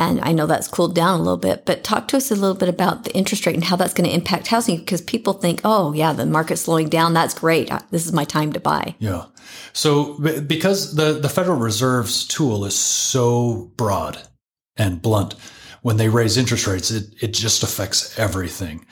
And 0.00 0.20
I 0.20 0.30
know 0.30 0.46
that's 0.46 0.68
cooled 0.68 0.94
down 0.94 1.18
a 1.18 1.22
little 1.22 1.38
bit, 1.38 1.66
but 1.66 1.82
talk 1.82 2.06
to 2.08 2.16
us 2.16 2.30
a 2.30 2.36
little 2.36 2.54
bit 2.54 2.68
about 2.68 3.02
the 3.02 3.12
interest 3.16 3.44
rate 3.46 3.56
and 3.56 3.64
how 3.64 3.74
that's 3.74 3.94
going 3.94 4.08
to 4.08 4.14
impact 4.14 4.46
housing 4.46 4.76
because 4.78 5.00
people 5.00 5.32
think, 5.32 5.60
oh, 5.64 5.92
yeah, 5.92 6.12
the 6.12 6.24
market's 6.24 6.60
slowing 6.62 6.88
down. 6.88 7.14
That's 7.14 7.34
great. 7.34 7.68
This 7.90 8.06
is 8.06 8.12
my 8.12 8.24
time 8.24 8.52
to 8.52 8.60
buy. 8.60 8.94
Yeah. 9.00 9.24
So 9.72 10.18
because 10.40 10.94
the, 10.94 11.14
the 11.14 11.28
Federal 11.28 11.58
Reserve's 11.58 12.24
tool 12.24 12.64
is 12.64 12.76
so 12.78 13.72
broad 13.76 14.22
and 14.76 15.02
blunt, 15.02 15.34
when 15.82 15.96
they 15.96 16.08
raise 16.08 16.36
interest 16.36 16.66
rates, 16.66 16.90
it, 16.90 17.14
it 17.22 17.32
just 17.32 17.62
affects 17.62 18.18
everything. 18.18 18.84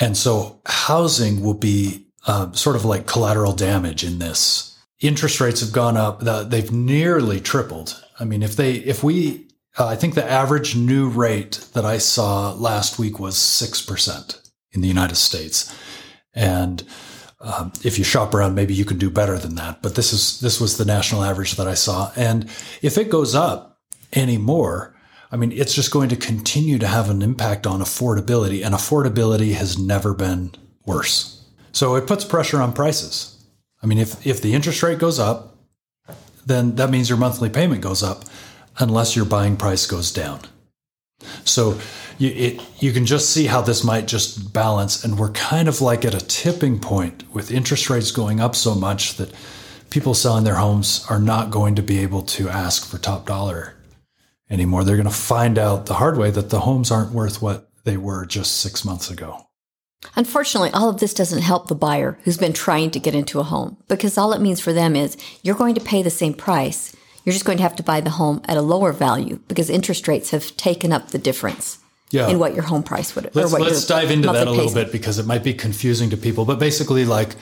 And 0.00 0.16
so 0.16 0.60
housing 0.66 1.42
will 1.42 1.54
be 1.54 2.06
uh, 2.26 2.52
sort 2.52 2.76
of 2.76 2.84
like 2.84 3.06
collateral 3.06 3.52
damage 3.52 4.04
in 4.04 4.18
this. 4.18 4.78
Interest 5.00 5.40
rates 5.40 5.60
have 5.60 5.72
gone 5.72 5.96
up. 5.96 6.20
They've 6.20 6.70
nearly 6.70 7.40
tripled. 7.40 8.00
I 8.20 8.24
mean, 8.24 8.42
if 8.42 8.54
they, 8.54 8.74
if 8.74 9.02
we, 9.02 9.48
uh, 9.78 9.86
I 9.86 9.96
think 9.96 10.14
the 10.14 10.28
average 10.28 10.76
new 10.76 11.08
rate 11.08 11.66
that 11.72 11.84
I 11.84 11.98
saw 11.98 12.52
last 12.52 12.98
week 12.98 13.18
was 13.18 13.34
6% 13.34 14.50
in 14.72 14.80
the 14.80 14.88
United 14.88 15.16
States. 15.16 15.74
And 16.34 16.84
um, 17.40 17.72
if 17.82 17.98
you 17.98 18.04
shop 18.04 18.32
around, 18.32 18.54
maybe 18.54 18.74
you 18.74 18.84
can 18.84 18.98
do 18.98 19.10
better 19.10 19.38
than 19.38 19.56
that. 19.56 19.82
But 19.82 19.96
this 19.96 20.12
is, 20.12 20.38
this 20.40 20.60
was 20.60 20.76
the 20.76 20.84
national 20.84 21.24
average 21.24 21.56
that 21.56 21.66
I 21.66 21.74
saw. 21.74 22.12
And 22.14 22.44
if 22.80 22.96
it 22.96 23.10
goes 23.10 23.34
up 23.34 23.80
anymore, 24.12 24.94
I 25.32 25.36
mean, 25.36 25.50
it's 25.50 25.74
just 25.74 25.90
going 25.90 26.10
to 26.10 26.16
continue 26.16 26.78
to 26.78 26.86
have 26.86 27.08
an 27.08 27.22
impact 27.22 27.66
on 27.66 27.80
affordability, 27.80 28.62
and 28.64 28.74
affordability 28.74 29.54
has 29.54 29.78
never 29.78 30.12
been 30.12 30.54
worse. 30.84 31.42
So 31.72 31.94
it 31.94 32.06
puts 32.06 32.22
pressure 32.22 32.60
on 32.60 32.74
prices. 32.74 33.42
I 33.82 33.86
mean, 33.86 33.96
if, 33.96 34.26
if 34.26 34.42
the 34.42 34.52
interest 34.52 34.82
rate 34.82 34.98
goes 34.98 35.18
up, 35.18 35.56
then 36.44 36.74
that 36.74 36.90
means 36.90 37.08
your 37.08 37.16
monthly 37.16 37.48
payment 37.48 37.80
goes 37.80 38.02
up 38.02 38.24
unless 38.78 39.16
your 39.16 39.24
buying 39.24 39.56
price 39.56 39.86
goes 39.86 40.12
down. 40.12 40.40
So 41.44 41.80
you, 42.18 42.28
it, 42.30 42.82
you 42.82 42.92
can 42.92 43.06
just 43.06 43.30
see 43.30 43.46
how 43.46 43.62
this 43.62 43.82
might 43.82 44.06
just 44.06 44.52
balance. 44.52 45.02
And 45.02 45.18
we're 45.18 45.30
kind 45.30 45.66
of 45.66 45.80
like 45.80 46.04
at 46.04 46.14
a 46.14 46.26
tipping 46.26 46.78
point 46.78 47.24
with 47.32 47.50
interest 47.50 47.88
rates 47.88 48.10
going 48.10 48.40
up 48.40 48.54
so 48.54 48.74
much 48.74 49.16
that 49.16 49.32
people 49.88 50.12
selling 50.12 50.44
their 50.44 50.56
homes 50.56 51.06
are 51.08 51.18
not 51.18 51.50
going 51.50 51.74
to 51.76 51.82
be 51.82 52.00
able 52.00 52.22
to 52.22 52.50
ask 52.50 52.84
for 52.84 52.98
top 52.98 53.26
dollar 53.26 53.74
anymore. 54.52 54.84
They're 54.84 54.96
going 54.96 55.08
to 55.08 55.14
find 55.14 55.58
out 55.58 55.86
the 55.86 55.94
hard 55.94 56.18
way 56.18 56.30
that 56.30 56.50
the 56.50 56.60
homes 56.60 56.90
aren't 56.90 57.12
worth 57.12 57.42
what 57.42 57.70
they 57.84 57.96
were 57.96 58.26
just 58.26 58.58
six 58.58 58.84
months 58.84 59.10
ago. 59.10 59.46
Unfortunately, 60.14 60.70
all 60.72 60.88
of 60.88 60.98
this 60.98 61.14
doesn't 61.14 61.42
help 61.42 61.68
the 61.68 61.74
buyer 61.74 62.18
who's 62.24 62.36
been 62.36 62.52
trying 62.52 62.90
to 62.90 63.00
get 63.00 63.14
into 63.14 63.40
a 63.40 63.44
home 63.44 63.76
because 63.88 64.18
all 64.18 64.32
it 64.32 64.40
means 64.40 64.60
for 64.60 64.72
them 64.72 64.94
is 64.94 65.16
you're 65.42 65.56
going 65.56 65.74
to 65.74 65.80
pay 65.80 66.02
the 66.02 66.10
same 66.10 66.34
price. 66.34 66.94
You're 67.24 67.32
just 67.32 67.44
going 67.44 67.58
to 67.58 67.62
have 67.62 67.76
to 67.76 67.82
buy 67.82 68.00
the 68.00 68.10
home 68.10 68.42
at 68.46 68.56
a 68.56 68.62
lower 68.62 68.92
value 68.92 69.40
because 69.48 69.70
interest 69.70 70.06
rates 70.08 70.30
have 70.30 70.56
taken 70.56 70.92
up 70.92 71.08
the 71.08 71.18
difference 71.18 71.78
yeah. 72.10 72.28
in 72.28 72.40
what 72.40 72.52
your 72.52 72.64
home 72.64 72.82
price 72.82 73.14
would. 73.14 73.34
Let's, 73.34 73.52
let's 73.52 73.86
dive 73.86 74.10
into 74.10 74.30
that 74.32 74.48
a 74.48 74.50
little 74.50 74.74
bit 74.74 74.90
because 74.90 75.18
it 75.18 75.26
might 75.26 75.44
be 75.44 75.54
confusing 75.54 76.10
to 76.10 76.16
people. 76.16 76.44
But 76.44 76.58
basically, 76.58 77.04
like, 77.04 77.36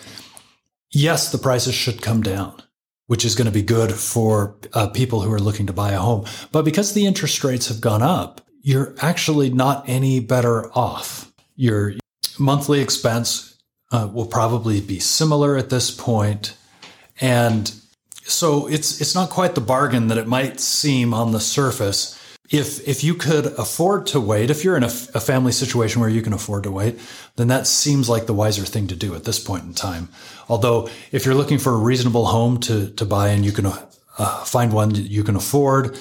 yes, 0.90 1.32
the 1.32 1.38
prices 1.38 1.74
should 1.74 2.02
come 2.02 2.22
down 2.22 2.62
which 3.10 3.24
is 3.24 3.34
going 3.34 3.46
to 3.46 3.50
be 3.50 3.60
good 3.60 3.92
for 3.92 4.54
uh, 4.72 4.86
people 4.86 5.20
who 5.20 5.32
are 5.32 5.40
looking 5.40 5.66
to 5.66 5.72
buy 5.72 5.90
a 5.90 5.98
home. 5.98 6.24
But 6.52 6.64
because 6.64 6.94
the 6.94 7.06
interest 7.06 7.42
rates 7.42 7.66
have 7.66 7.80
gone 7.80 8.02
up, 8.02 8.40
you're 8.62 8.94
actually 9.00 9.50
not 9.50 9.82
any 9.88 10.20
better 10.20 10.70
off. 10.78 11.32
Your 11.56 11.94
monthly 12.38 12.80
expense 12.80 13.58
uh, 13.90 14.08
will 14.12 14.26
probably 14.26 14.80
be 14.80 15.00
similar 15.00 15.56
at 15.56 15.70
this 15.70 15.90
point, 15.90 16.56
and 17.20 17.74
so 18.22 18.68
it's 18.68 19.00
it's 19.00 19.16
not 19.16 19.28
quite 19.28 19.56
the 19.56 19.60
bargain 19.60 20.06
that 20.06 20.16
it 20.16 20.28
might 20.28 20.60
seem 20.60 21.12
on 21.12 21.32
the 21.32 21.40
surface. 21.40 22.16
If 22.50 22.86
if 22.88 23.04
you 23.04 23.14
could 23.14 23.46
afford 23.46 24.06
to 24.08 24.20
wait, 24.20 24.50
if 24.50 24.64
you're 24.64 24.76
in 24.76 24.82
a, 24.82 24.92
a 25.14 25.20
family 25.20 25.52
situation 25.52 26.00
where 26.00 26.10
you 26.10 26.20
can 26.20 26.32
afford 26.32 26.64
to 26.64 26.72
wait, 26.72 26.98
then 27.36 27.48
that 27.48 27.66
seems 27.66 28.08
like 28.08 28.26
the 28.26 28.34
wiser 28.34 28.64
thing 28.64 28.88
to 28.88 28.96
do 28.96 29.14
at 29.14 29.24
this 29.24 29.38
point 29.38 29.64
in 29.64 29.72
time. 29.72 30.08
Although, 30.48 30.88
if 31.12 31.24
you're 31.24 31.36
looking 31.36 31.58
for 31.58 31.72
a 31.72 31.78
reasonable 31.78 32.26
home 32.26 32.58
to 32.60 32.90
to 32.90 33.04
buy 33.04 33.28
and 33.28 33.44
you 33.44 33.52
can 33.52 33.66
uh, 33.66 34.44
find 34.44 34.72
one 34.72 34.94
you 34.94 35.22
can 35.22 35.36
afford, 35.36 35.96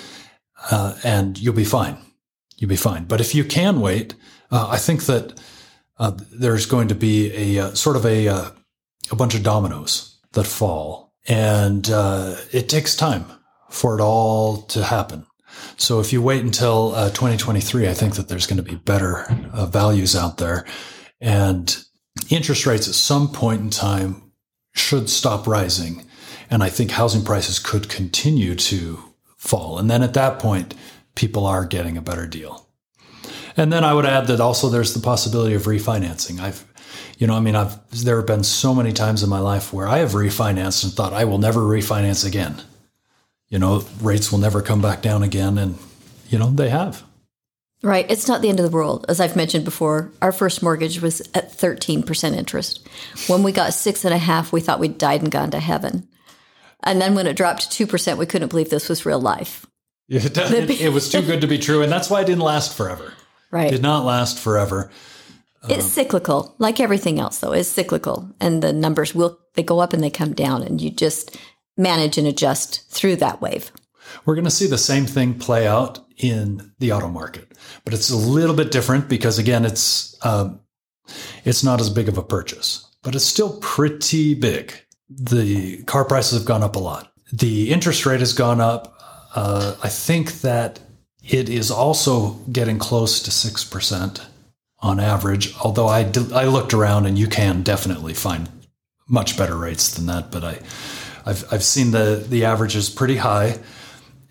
uh, 0.72 0.96
and 1.04 1.38
you'll 1.38 1.54
be 1.54 1.64
fine. 1.64 1.98
You'll 2.58 2.70
be 2.70 2.76
fine. 2.76 3.06
But 3.06 3.22
if 3.22 3.34
you 3.34 3.44
can 3.44 3.80
wait, 3.80 4.16
uh, 4.52 4.68
I 4.70 4.78
think 4.78 5.06
that 5.06 5.40
uh, 5.98 6.18
there's 6.32 6.66
going 6.66 6.88
to 6.88 6.96
be 6.96 7.32
a 7.58 7.66
uh, 7.66 7.74
sort 7.76 7.96
of 7.96 8.06
a 8.06 8.28
uh, 8.28 8.50
a 9.12 9.16
bunch 9.16 9.36
of 9.36 9.44
dominoes 9.44 10.18
that 10.34 10.48
fall, 10.48 11.14
and 11.28 11.88
it 12.52 12.70
takes 12.70 12.96
time 12.96 13.26
for 13.70 13.98
it 13.98 14.02
all 14.02 14.64
to 14.64 14.84
happen. 14.84 15.26
So 15.78 16.00
if 16.00 16.12
you 16.12 16.22
wait 16.22 16.44
until 16.44 16.94
uh, 16.96 17.10
2023, 17.10 17.88
I 17.88 17.94
think 17.94 18.16
that 18.16 18.28
there's 18.28 18.48
going 18.48 18.58
to 18.58 18.64
be 18.64 18.76
better 18.76 19.26
uh, 19.54 19.66
values 19.66 20.16
out 20.16 20.38
there, 20.38 20.66
and 21.22 21.84
interest 22.30 22.66
rates 22.66 22.88
at 22.88 22.96
some 22.96 23.30
point 23.32 23.62
in 23.62 23.70
time 23.70 24.32
should 24.74 25.10
stop 25.10 25.48
rising. 25.48 26.06
And 26.50 26.64
I 26.64 26.70
think 26.70 26.92
housing 26.92 27.24
prices 27.24 27.60
could 27.60 27.90
continue 27.90 28.56
to 28.56 29.00
fall. 29.38 29.78
And 29.78 29.90
then 29.90 30.02
at 30.02 30.16
that 30.16 30.40
point, 30.40 30.74
people 31.16 31.46
are 31.46 31.66
getting 31.66 31.98
a 31.98 32.02
better 32.02 32.28
deal. 32.28 32.68
And 33.56 33.72
then 33.74 33.84
I 33.84 33.94
would 33.94 34.06
add 34.06 34.28
that 34.28 34.40
also 34.40 34.70
there's 34.70 34.94
the 34.94 35.02
possibility 35.02 35.54
of 35.54 35.64
refinancing. 35.64 36.40
I've, 36.40 36.66
you 37.18 37.28
know, 37.28 37.36
I 37.36 37.40
mean, 37.40 37.56
I've, 37.56 37.78
there 38.04 38.18
have 38.18 38.26
been 38.26 38.44
so 38.44 38.74
many 38.74 38.94
times 38.94 39.22
in 39.22 39.30
my 39.30 39.40
life 39.40 39.74
where 39.74 39.88
I 39.88 40.00
have 40.00 40.12
refinanced 40.12 40.84
and 40.84 40.94
thought 40.94 41.14
I 41.14 41.26
will 41.26 41.38
never 41.38 41.62
refinance 41.62 42.26
again. 42.26 42.62
You 43.50 43.60
know, 43.60 43.84
rates 44.02 44.32
will 44.32 44.40
never 44.40 44.62
come 44.62 44.82
back 44.82 45.02
down 45.02 45.24
again. 45.24 45.58
And, 45.58 45.78
you 46.30 46.38
know, 46.38 46.50
they 46.52 46.70
have. 46.70 47.04
Right. 47.82 48.06
It's 48.10 48.28
not 48.28 48.42
the 48.42 48.50
end 48.50 48.60
of 48.60 48.70
the 48.70 48.76
world. 48.76 49.06
As 49.08 49.20
I've 49.20 49.36
mentioned 49.36 49.66
before, 49.66 50.12
our 50.22 50.32
first 50.32 50.62
mortgage 50.62 51.02
was 51.02 51.22
at 51.34 51.52
13% 51.52 52.36
interest. 52.36 52.88
When 53.28 53.42
we 53.42 53.52
got 53.52 53.74
six 53.74 54.04
and 54.04 54.14
a 54.14 54.18
half, 54.18 54.52
we 54.52 54.62
thought 54.62 54.80
we'd 54.80 54.98
died 54.98 55.22
and 55.22 55.32
gone 55.32 55.52
to 55.52 55.60
heaven. 55.60 56.08
And 56.84 57.02
then 57.02 57.16
when 57.16 57.26
it 57.26 57.38
dropped 57.38 57.72
to 57.72 57.88
2%, 57.88 58.18
we 58.18 58.26
couldn't 58.26 58.50
believe 58.50 58.70
this 58.70 58.90
was 58.90 59.06
real 59.06 59.20
life. 59.20 59.66
It, 60.12 60.36
it, 60.36 60.82
it 60.82 60.90
was 60.90 61.08
too 61.08 61.22
good 61.22 61.42
to 61.42 61.48
be 61.48 61.60
true. 61.60 61.84
And 61.84 61.92
that's 61.92 62.10
why 62.10 62.22
it 62.22 62.26
didn't 62.26 62.42
last 62.42 62.76
forever. 62.76 63.14
Right. 63.52 63.68
It 63.68 63.72
did 63.74 63.84
not 63.84 64.06
last 64.06 64.40
forever. 64.40 64.90
It's 65.66 65.86
um, 65.86 65.90
cyclical, 65.90 66.56
like 66.58 66.80
everything 66.80 67.20
else, 67.20 67.40
though. 67.40 67.52
It's 67.52 67.70
cyclical, 67.70 68.34
and 68.40 68.64
the 68.64 68.72
numbers 68.72 69.14
will 69.14 69.40
they 69.56 69.64
go 69.64 69.80
up 69.80 69.94
and 69.94 70.02
they 70.02 70.10
come 70.10 70.34
down, 70.34 70.64
and 70.64 70.80
you 70.80 70.90
just 70.90 71.38
manage 71.80 72.18
and 72.18 72.28
adjust 72.28 72.88
through 72.92 73.16
that 73.16 73.42
wave. 73.42 73.72
We're 74.26 74.36
going 74.36 74.46
to 74.46 74.52
see 74.52 74.68
the 74.68 74.78
same 74.78 75.06
thing 75.06 75.40
play 75.40 75.66
out 75.66 76.00
in 76.18 76.74
the 76.80 76.92
auto 76.92 77.08
market, 77.08 77.48
but 77.86 77.94
it's 77.94 78.10
a 78.10 78.18
little 78.18 78.56
bit 78.56 78.72
different 78.72 79.08
because 79.08 79.40
again, 79.40 79.66
it's 79.66 80.16
um, 80.26 80.60
it's 81.46 81.64
not 81.64 81.80
as 81.80 81.90
big 81.90 82.10
of 82.10 82.18
a 82.18 82.24
purchase, 82.24 82.86
but 83.02 83.16
it's 83.16 83.26
still 83.26 83.58
pretty 83.62 84.34
big. 84.34 84.74
The 85.10 85.82
car 85.84 86.06
prices 86.06 86.40
have 86.40 86.48
gone 86.48 86.64
up 86.64 86.76
a 86.76 86.80
lot. 86.80 87.12
The 87.32 87.72
interest 87.72 88.06
rate 88.06 88.20
has 88.20 88.34
gone 88.34 88.60
up. 88.60 89.00
Uh, 89.34 89.76
I 89.82 89.90
think 89.90 90.42
that 90.42 90.80
it 91.24 91.50
is 91.50 91.72
also 91.72 92.32
getting 92.52 92.78
close 92.80 93.22
to 93.24 93.32
six 93.32 93.64
percent 93.64 94.22
on 94.80 95.00
average. 95.00 95.56
Although 95.60 95.88
I 95.88 96.02
I 96.34 96.46
looked 96.46 96.74
around 96.74 97.06
and 97.06 97.18
you 97.18 97.28
can 97.28 97.64
definitely 97.64 98.14
find 98.14 98.50
much 99.08 99.38
better 99.38 99.56
rates 99.56 99.94
than 99.94 100.08
that, 100.08 100.32
but 100.32 100.44
I 100.44 100.60
I've 101.30 101.54
I've 101.54 101.64
seen 101.64 101.92
the 101.92 102.26
the 102.28 102.46
average 102.46 102.76
is 102.76 102.90
pretty 102.90 103.18
high. 103.18 103.60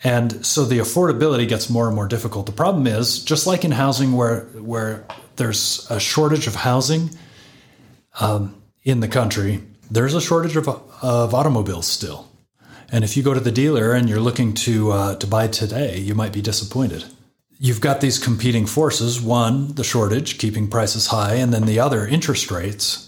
And 0.05 0.47
so 0.47 0.64
the 0.64 0.78
affordability 0.78 1.49
gets 1.49 1.69
more 1.69 1.87
and 1.87 1.95
more 1.97 2.07
difficult. 2.07 2.47
The 2.47 2.52
problem 2.52 2.87
is, 2.87 3.25
just 3.25 3.47
like 3.47 3.64
in 3.64 3.73
housing, 3.73 4.12
where 4.12 4.40
where 4.73 5.05
there's 5.37 5.87
a 5.90 5.99
shortage 5.99 6.47
of 6.47 6.55
housing 6.55 7.11
um, 8.21 8.62
in 8.83 9.00
the 9.00 9.09
country, 9.09 9.61
there's 9.90 10.14
a 10.14 10.21
shortage 10.21 10.57
of, 10.57 10.69
of 10.69 11.35
automobiles 11.35 11.87
still. 11.87 12.28
And 12.93 13.05
if 13.05 13.17
you 13.17 13.23
go 13.23 13.35
to 13.35 13.40
the 13.40 13.52
dealer 13.52 13.93
and 13.93 14.09
you're 14.09 14.21
looking 14.21 14.55
to 14.55 14.93
uh, 14.93 15.14
to 15.17 15.26
buy 15.26 15.49
today, 15.49 15.99
you 15.99 16.14
might 16.14 16.33
be 16.33 16.43
disappointed. 16.43 17.05
You've 17.61 17.81
got 17.81 18.00
these 18.00 18.19
competing 18.19 18.67
forces: 18.67 19.21
one, 19.21 19.75
the 19.75 19.85
shortage, 19.85 20.38
keeping 20.38 20.69
prices 20.69 21.09
high, 21.09 21.35
and 21.35 21.52
then 21.52 21.67
the 21.67 21.81
other, 21.81 22.07
interest 22.07 22.50
rates 22.50 23.08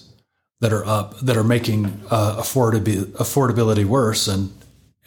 that 0.60 0.72
are 0.72 0.84
up, 0.86 1.18
that 1.20 1.36
are 1.36 1.44
making 1.44 1.86
uh, 2.10 2.36
affordability, 2.38 3.06
affordability 3.12 3.84
worse. 3.84 4.28
And 4.28 4.52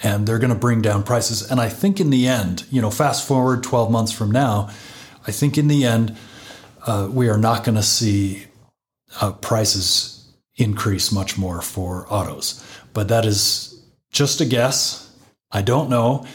and 0.02 0.28
they're 0.28 0.40
going 0.40 0.54
to 0.54 0.60
bring 0.60 0.82
down 0.82 1.04
prices. 1.04 1.50
And 1.50 1.62
I 1.62 1.70
think 1.70 2.00
in 2.00 2.10
the 2.10 2.28
end, 2.28 2.66
you 2.70 2.82
know, 2.82 2.90
fast 2.90 3.28
forward 3.28 3.64
12 3.64 3.92
months 3.92 4.12
from 4.12 4.32
now, 4.32 4.70
I 5.26 5.32
think 5.32 5.58
in 5.58 5.68
the 5.68 5.86
end, 5.86 6.18
uh, 6.86 7.08
we 7.10 7.30
are 7.30 7.38
not 7.38 7.64
going 7.64 7.76
to 7.76 7.84
see 7.84 8.46
uh, 9.22 9.32
prices 9.34 10.28
increase 10.56 11.12
much 11.12 11.38
more 11.38 11.62
for 11.62 12.06
autos. 12.12 12.64
But 12.94 13.08
that 13.08 13.26
is 13.26 13.82
just 14.12 14.42
a 14.42 14.46
guess. 14.46 15.12
I 15.52 15.62
don't 15.62 15.90
know. 15.90 16.26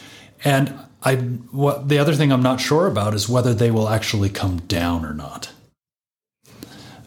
And 0.43 0.73
I, 1.03 1.15
what 1.15 1.89
the 1.89 1.99
other 1.99 2.15
thing 2.15 2.31
I'm 2.31 2.41
not 2.41 2.59
sure 2.59 2.87
about 2.87 3.13
is 3.13 3.29
whether 3.29 3.53
they 3.53 3.71
will 3.71 3.89
actually 3.89 4.29
come 4.29 4.59
down 4.61 5.05
or 5.05 5.13
not. 5.13 5.51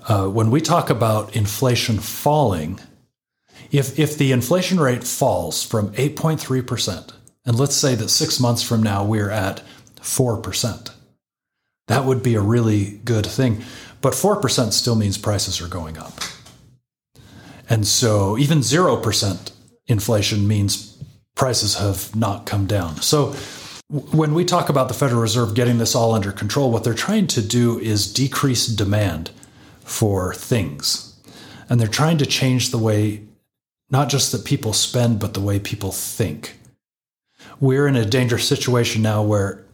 Uh, 0.09 0.27
when 0.27 0.51
we 0.51 0.61
talk 0.61 0.91
about 0.91 1.37
inflation 1.37 1.99
falling, 1.99 2.81
if, 3.71 3.99
if 3.99 4.19
the 4.19 4.33
inflation 4.33 4.81
rate 4.81 5.05
falls 5.05 5.63
from 5.63 5.93
8.3%, 5.93 7.13
and 7.45 7.59
let's 7.59 7.77
say 7.77 7.95
that 7.95 8.09
six 8.09 8.41
months 8.41 8.63
from 8.63 8.83
now 8.83 9.05
we're 9.05 9.31
at 9.31 9.63
4%, 9.97 10.91
that 11.89 12.05
would 12.05 12.23
be 12.23 12.35
a 12.35 12.41
really 12.41 13.01
good 13.05 13.27
thing. 13.27 13.63
But 14.01 14.15
4% 14.15 14.73
still 14.73 14.97
means 14.97 15.19
prices 15.19 15.61
are 15.61 15.69
going 15.69 15.99
up. 15.99 16.13
And 17.69 17.87
so 17.87 18.37
even 18.37 18.59
0% 18.59 19.53
inflation 19.87 20.49
means 20.49 21.03
prices 21.35 21.77
have 21.77 22.15
not 22.15 22.45
come 22.47 22.67
down. 22.67 22.97
So 22.97 23.35
when 23.89 24.35
we 24.35 24.45
talk 24.45 24.69
about 24.69 24.89
the 24.89 24.95
Federal 24.95 25.21
Reserve 25.21 25.55
getting 25.55 25.79
this 25.79 25.95
all 25.95 26.13
under 26.13 26.33
control, 26.33 26.71
what 26.71 26.83
they're 26.85 26.95
trying 26.95 27.27
to 27.29 27.43
do 27.43 27.79
is 27.79 28.13
decrease 28.13 28.67
demand 28.67 29.31
for 29.85 30.35
things. 30.35 31.21
And 31.69 31.81
they're 31.81 31.89
trying 31.89 32.19
to 32.19 32.27
change 32.27 32.71
the 32.71 32.79
way 32.79 33.23
not 33.91 34.09
just 34.09 34.33
that 34.33 34.45
people 34.45 34.73
spend, 34.73 35.21
but 35.21 35.35
the 35.35 35.41
way 35.41 35.59
people 35.59 35.93
think. 35.93 36.59
We're 37.61 37.87
in 37.87 37.95
a 37.95 38.07
dangerous 38.07 38.49
situation 38.49 39.03
now 39.03 39.23
where 39.23 39.65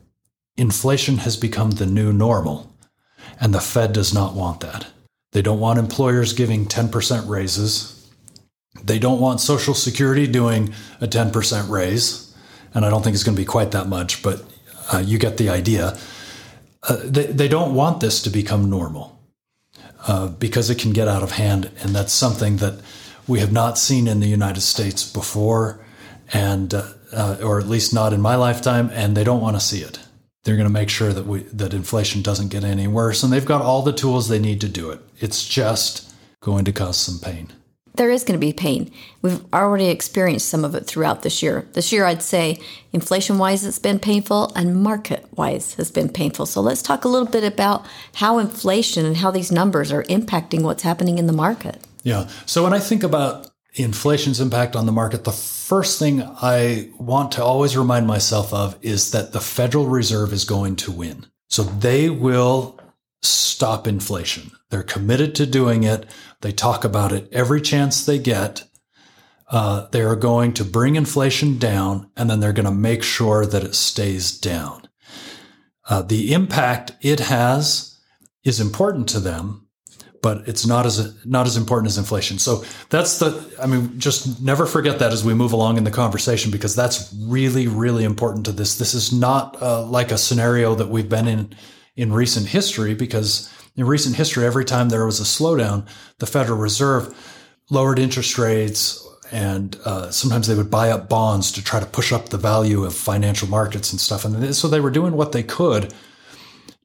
inflation 0.56 1.18
has 1.18 1.36
become 1.36 1.70
the 1.72 1.86
new 1.86 2.12
normal, 2.12 2.74
and 3.40 3.54
the 3.54 3.60
Fed 3.60 3.92
does 3.92 4.12
not 4.12 4.34
want 4.34 4.60
that. 4.60 4.88
They 5.32 5.40
don't 5.40 5.60
want 5.60 5.78
employers 5.78 6.32
giving 6.32 6.66
10% 6.66 7.28
raises. 7.28 8.10
They 8.82 8.98
don't 8.98 9.20
want 9.20 9.40
Social 9.40 9.74
Security 9.74 10.26
doing 10.26 10.74
a 11.00 11.06
10% 11.06 11.68
raise. 11.68 12.34
And 12.74 12.84
I 12.84 12.90
don't 12.90 13.02
think 13.02 13.14
it's 13.14 13.24
going 13.24 13.36
to 13.36 13.40
be 13.40 13.46
quite 13.46 13.70
that 13.70 13.88
much, 13.88 14.22
but 14.22 14.42
uh, 14.92 14.98
you 14.98 15.18
get 15.18 15.36
the 15.36 15.48
idea. 15.48 15.98
Uh, 16.82 16.96
they, 17.04 17.26
they 17.26 17.48
don't 17.48 17.74
want 17.74 18.00
this 18.00 18.22
to 18.22 18.30
become 18.30 18.70
normal 18.70 19.17
uh, 20.08 20.26
because 20.26 20.70
it 20.70 20.78
can 20.78 20.92
get 20.92 21.06
out 21.06 21.22
of 21.22 21.32
hand. 21.32 21.70
And 21.80 21.94
that's 21.94 22.12
something 22.12 22.56
that 22.56 22.80
we 23.28 23.40
have 23.40 23.52
not 23.52 23.78
seen 23.78 24.08
in 24.08 24.20
the 24.20 24.26
United 24.26 24.62
States 24.62 25.04
before, 25.08 25.84
and 26.32 26.72
uh, 26.72 26.94
uh, 27.12 27.36
or 27.42 27.60
at 27.60 27.68
least 27.68 27.94
not 27.94 28.12
in 28.12 28.20
my 28.20 28.34
lifetime, 28.34 28.90
and 28.92 29.16
they 29.16 29.22
don't 29.22 29.42
want 29.42 29.56
to 29.56 29.60
see 29.60 29.80
it. 29.80 30.00
They're 30.44 30.56
going 30.56 30.66
to 30.66 30.72
make 30.72 30.88
sure 30.88 31.12
that 31.12 31.26
we 31.26 31.40
that 31.52 31.74
inflation 31.74 32.22
doesn't 32.22 32.48
get 32.48 32.64
any 32.64 32.88
worse, 32.88 33.22
and 33.22 33.32
they've 33.32 33.44
got 33.44 33.60
all 33.60 33.82
the 33.82 33.92
tools 33.92 34.28
they 34.28 34.38
need 34.38 34.60
to 34.62 34.68
do 34.68 34.90
it. 34.90 35.00
It's 35.18 35.46
just 35.46 36.10
going 36.40 36.64
to 36.64 36.72
cause 36.72 36.96
some 36.96 37.18
pain. 37.18 37.52
There 37.98 38.10
is 38.10 38.22
going 38.22 38.38
to 38.38 38.46
be 38.46 38.52
pain. 38.52 38.90
We've 39.22 39.44
already 39.52 39.88
experienced 39.88 40.48
some 40.48 40.64
of 40.64 40.74
it 40.76 40.86
throughout 40.86 41.22
this 41.22 41.42
year. 41.42 41.68
This 41.72 41.92
year, 41.92 42.06
I'd 42.06 42.22
say 42.22 42.60
inflation 42.92 43.38
wise, 43.38 43.64
it's 43.64 43.80
been 43.80 43.98
painful, 43.98 44.52
and 44.54 44.80
market 44.82 45.26
wise, 45.36 45.74
has 45.74 45.90
been 45.90 46.08
painful. 46.08 46.46
So 46.46 46.60
let's 46.60 46.80
talk 46.80 47.04
a 47.04 47.08
little 47.08 47.28
bit 47.28 47.42
about 47.42 47.84
how 48.14 48.38
inflation 48.38 49.04
and 49.04 49.16
how 49.16 49.32
these 49.32 49.50
numbers 49.50 49.90
are 49.90 50.04
impacting 50.04 50.62
what's 50.62 50.84
happening 50.84 51.18
in 51.18 51.26
the 51.26 51.32
market. 51.32 51.82
Yeah. 52.04 52.28
So 52.46 52.62
when 52.62 52.72
I 52.72 52.78
think 52.78 53.02
about 53.02 53.50
inflation's 53.74 54.40
impact 54.40 54.76
on 54.76 54.86
the 54.86 54.92
market, 54.92 55.24
the 55.24 55.32
first 55.32 55.98
thing 55.98 56.22
I 56.22 56.90
want 56.98 57.32
to 57.32 57.44
always 57.44 57.76
remind 57.76 58.06
myself 58.06 58.54
of 58.54 58.78
is 58.80 59.10
that 59.10 59.32
the 59.32 59.40
Federal 59.40 59.86
Reserve 59.86 60.32
is 60.32 60.44
going 60.44 60.76
to 60.76 60.92
win. 60.92 61.26
So 61.48 61.64
they 61.64 62.08
will 62.08 62.78
stop 63.22 63.88
inflation. 63.88 64.52
They're 64.70 64.82
committed 64.82 65.34
to 65.34 65.46
doing 65.46 65.82
it. 65.82 66.06
They 66.40 66.52
talk 66.52 66.84
about 66.84 67.12
it 67.12 67.28
every 67.32 67.60
chance 67.60 68.04
they 68.04 68.18
get. 68.18 68.64
Uh, 69.50 69.88
they 69.92 70.02
are 70.02 70.16
going 70.16 70.52
to 70.52 70.64
bring 70.64 70.96
inflation 70.96 71.58
down 71.58 72.10
and 72.16 72.28
then 72.28 72.40
they're 72.40 72.52
going 72.52 72.66
to 72.66 72.70
make 72.70 73.02
sure 73.02 73.46
that 73.46 73.64
it 73.64 73.74
stays 73.74 74.38
down. 74.38 74.88
Uh, 75.88 76.02
the 76.02 76.34
impact 76.34 76.92
it 77.00 77.18
has 77.18 77.98
is 78.44 78.60
important 78.60 79.08
to 79.08 79.20
them, 79.20 79.66
but 80.22 80.46
it's 80.46 80.66
not 80.66 80.84
as 80.84 81.24
not 81.24 81.46
as 81.46 81.56
important 81.56 81.90
as 81.90 81.96
inflation. 81.96 82.38
So 82.38 82.62
that's 82.90 83.18
the. 83.18 83.56
I 83.60 83.66
mean, 83.66 83.98
just 83.98 84.42
never 84.42 84.66
forget 84.66 84.98
that 84.98 85.12
as 85.12 85.24
we 85.24 85.32
move 85.32 85.52
along 85.52 85.78
in 85.78 85.84
the 85.84 85.90
conversation 85.90 86.50
because 86.50 86.76
that's 86.76 87.14
really 87.22 87.68
really 87.68 88.04
important 88.04 88.44
to 88.46 88.52
this. 88.52 88.76
This 88.76 88.92
is 88.92 89.12
not 89.12 89.60
uh, 89.62 89.84
like 89.84 90.10
a 90.10 90.18
scenario 90.18 90.74
that 90.74 90.88
we've 90.90 91.08
been 91.08 91.26
in 91.26 91.54
in 91.96 92.12
recent 92.12 92.48
history 92.48 92.94
because 92.94 93.50
in 93.78 93.86
recent 93.86 94.16
history, 94.16 94.44
every 94.44 94.64
time 94.64 94.88
there 94.88 95.06
was 95.06 95.20
a 95.20 95.22
slowdown, 95.22 95.86
the 96.18 96.26
Federal 96.26 96.58
Reserve 96.58 97.16
lowered 97.70 97.98
interest 97.98 98.36
rates 98.36 99.06
and 99.30 99.78
uh, 99.84 100.10
sometimes 100.10 100.46
they 100.46 100.54
would 100.54 100.70
buy 100.70 100.90
up 100.90 101.08
bonds 101.08 101.52
to 101.52 101.62
try 101.62 101.78
to 101.78 101.86
push 101.86 102.12
up 102.12 102.30
the 102.30 102.38
value 102.38 102.84
of 102.84 102.94
financial 102.94 103.48
markets 103.48 103.92
and 103.92 104.00
stuff. 104.00 104.24
And 104.24 104.54
so 104.56 104.68
they 104.68 104.80
were 104.80 104.90
doing 104.90 105.12
what 105.12 105.32
they 105.32 105.42
could 105.42 105.92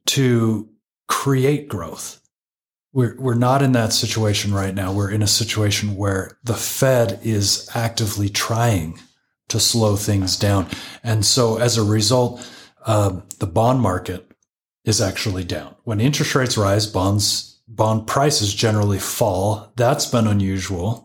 to 0.06 0.68
create 1.08 1.68
growth. 1.68 2.20
We're, 2.92 3.16
we're 3.18 3.34
not 3.34 3.62
in 3.62 3.72
that 3.72 3.92
situation 3.92 4.52
right 4.52 4.74
now. 4.74 4.92
We're 4.92 5.10
in 5.10 5.22
a 5.22 5.26
situation 5.26 5.96
where 5.96 6.38
the 6.44 6.54
Fed 6.54 7.18
is 7.22 7.68
actively 7.74 8.28
trying 8.28 9.00
to 9.48 9.58
slow 9.58 9.96
things 9.96 10.38
down. 10.38 10.66
And 11.02 11.24
so 11.24 11.58
as 11.58 11.76
a 11.76 11.82
result, 11.82 12.48
uh, 12.84 13.20
the 13.38 13.46
bond 13.46 13.80
market 13.80 14.30
is 14.84 15.00
actually 15.00 15.44
down. 15.44 15.74
When 15.84 16.00
interest 16.00 16.34
rates 16.34 16.58
rise, 16.58 16.86
bonds, 16.86 17.60
bond 17.66 18.06
prices 18.06 18.54
generally 18.54 18.98
fall. 18.98 19.72
That's 19.76 20.06
been 20.06 20.26
unusual 20.26 21.04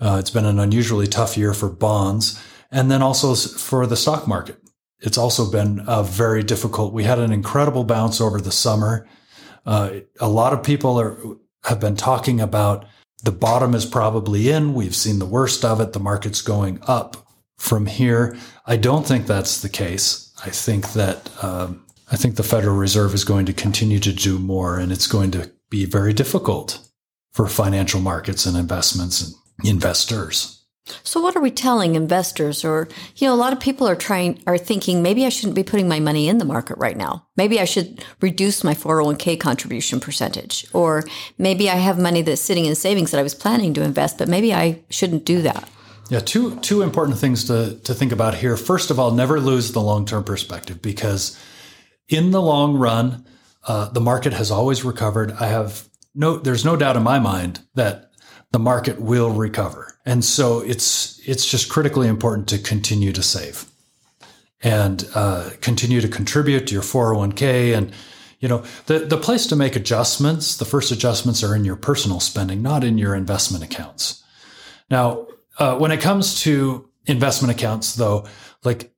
uh, 0.00 0.16
it's 0.20 0.30
been 0.30 0.44
an 0.44 0.58
unusually 0.58 1.06
tough 1.06 1.36
year 1.36 1.52
for 1.52 1.68
bonds 1.68 2.42
and 2.70 2.90
then 2.90 3.02
also 3.02 3.34
for 3.34 3.86
the 3.86 3.96
stock 3.96 4.28
market. 4.28 4.60
It's 5.00 5.18
also 5.18 5.50
been 5.50 5.80
uh, 5.80 6.02
very 6.02 6.42
difficult. 6.42 6.92
We 6.92 7.04
had 7.04 7.18
an 7.18 7.32
incredible 7.32 7.84
bounce 7.84 8.20
over 8.20 8.40
the 8.40 8.52
summer. 8.52 9.08
Uh, 9.64 10.00
a 10.20 10.28
lot 10.28 10.52
of 10.52 10.62
people 10.62 11.00
are, 11.00 11.18
have 11.64 11.80
been 11.80 11.96
talking 11.96 12.40
about 12.40 12.86
the 13.24 13.32
bottom 13.32 13.74
is 13.74 13.84
probably 13.84 14.48
in. 14.48 14.74
We've 14.74 14.94
seen 14.94 15.18
the 15.18 15.26
worst 15.26 15.64
of 15.64 15.80
it. 15.80 15.92
The 15.92 16.00
market's 16.00 16.42
going 16.42 16.80
up 16.86 17.16
from 17.58 17.86
here. 17.86 18.36
I 18.66 18.76
don't 18.76 19.06
think 19.06 19.26
that's 19.26 19.60
the 19.60 19.68
case. 19.68 20.32
I 20.44 20.50
think 20.50 20.92
that 20.92 21.30
um, 21.42 21.84
I 22.10 22.16
think 22.16 22.36
the 22.36 22.42
Federal 22.42 22.76
Reserve 22.76 23.12
is 23.14 23.24
going 23.24 23.46
to 23.46 23.52
continue 23.52 23.98
to 24.00 24.12
do 24.12 24.38
more, 24.38 24.78
and 24.78 24.90
it's 24.90 25.06
going 25.06 25.30
to 25.32 25.50
be 25.68 25.84
very 25.84 26.12
difficult 26.12 26.80
for 27.32 27.46
financial 27.46 28.00
markets 28.00 28.46
and 28.46 28.56
investments 28.56 29.20
and 29.22 29.34
investors. 29.68 30.58
So 31.02 31.20
what 31.20 31.36
are 31.36 31.40
we 31.40 31.50
telling 31.50 31.94
investors 31.94 32.64
or 32.64 32.88
you 33.16 33.28
know 33.28 33.34
a 33.34 33.36
lot 33.36 33.52
of 33.52 33.60
people 33.60 33.86
are 33.86 33.94
trying 33.94 34.42
are 34.46 34.56
thinking 34.56 35.02
maybe 35.02 35.26
I 35.26 35.28
shouldn't 35.28 35.54
be 35.54 35.62
putting 35.62 35.86
my 35.86 36.00
money 36.00 36.28
in 36.28 36.38
the 36.38 36.46
market 36.46 36.78
right 36.78 36.96
now. 36.96 37.26
Maybe 37.36 37.60
I 37.60 37.66
should 37.66 38.02
reduce 38.22 38.64
my 38.64 38.72
401k 38.72 39.38
contribution 39.38 40.00
percentage 40.00 40.66
or 40.72 41.04
maybe 41.36 41.68
I 41.68 41.74
have 41.74 41.98
money 41.98 42.22
that's 42.22 42.40
sitting 42.40 42.64
in 42.64 42.74
savings 42.74 43.10
that 43.10 43.20
I 43.20 43.22
was 43.22 43.34
planning 43.34 43.74
to 43.74 43.82
invest 43.82 44.16
but 44.16 44.28
maybe 44.28 44.54
I 44.54 44.80
shouldn't 44.88 45.26
do 45.26 45.42
that. 45.42 45.68
Yeah, 46.08 46.20
two 46.20 46.56
two 46.60 46.80
important 46.80 47.18
things 47.18 47.44
to 47.44 47.78
to 47.84 47.92
think 47.92 48.12
about 48.12 48.36
here. 48.36 48.56
First 48.56 48.90
of 48.90 48.98
all, 48.98 49.10
never 49.10 49.40
lose 49.40 49.72
the 49.72 49.82
long-term 49.82 50.24
perspective 50.24 50.80
because 50.80 51.38
in 52.08 52.30
the 52.30 52.42
long 52.42 52.76
run 52.76 53.24
uh, 53.66 53.88
the 53.90 54.00
market 54.00 54.32
has 54.32 54.50
always 54.50 54.84
recovered. 54.84 55.32
I 55.32 55.46
have 55.46 55.88
no 56.14 56.38
there's 56.38 56.64
no 56.64 56.76
doubt 56.76 56.96
in 56.96 57.02
my 57.02 57.18
mind 57.18 57.60
that 57.74 58.10
the 58.50 58.58
market 58.58 59.00
will 59.00 59.30
recover. 59.30 59.98
And 60.06 60.24
so 60.24 60.60
it's 60.60 61.20
it's 61.28 61.48
just 61.48 61.68
critically 61.68 62.08
important 62.08 62.48
to 62.48 62.58
continue 62.58 63.12
to 63.12 63.22
save 63.22 63.66
and 64.62 65.08
uh, 65.14 65.50
continue 65.60 66.00
to 66.00 66.08
contribute 66.08 66.66
to 66.66 66.74
your 66.74 66.82
401k 66.82 67.76
and 67.76 67.92
you 68.40 68.48
know 68.48 68.64
the 68.86 69.00
the 69.00 69.16
place 69.16 69.46
to 69.46 69.56
make 69.56 69.76
adjustments 69.76 70.56
the 70.56 70.64
first 70.64 70.90
adjustments 70.90 71.42
are 71.42 71.54
in 71.54 71.64
your 71.64 71.76
personal 71.76 72.20
spending 72.20 72.62
not 72.62 72.82
in 72.84 72.98
your 72.98 73.14
investment 73.14 73.62
accounts 73.62 74.22
now 74.90 75.26
uh, 75.58 75.76
when 75.76 75.90
it 75.90 76.00
comes 76.00 76.40
to 76.42 76.88
investment 77.06 77.52
accounts 77.52 77.94
though 77.96 78.26
like 78.64 78.92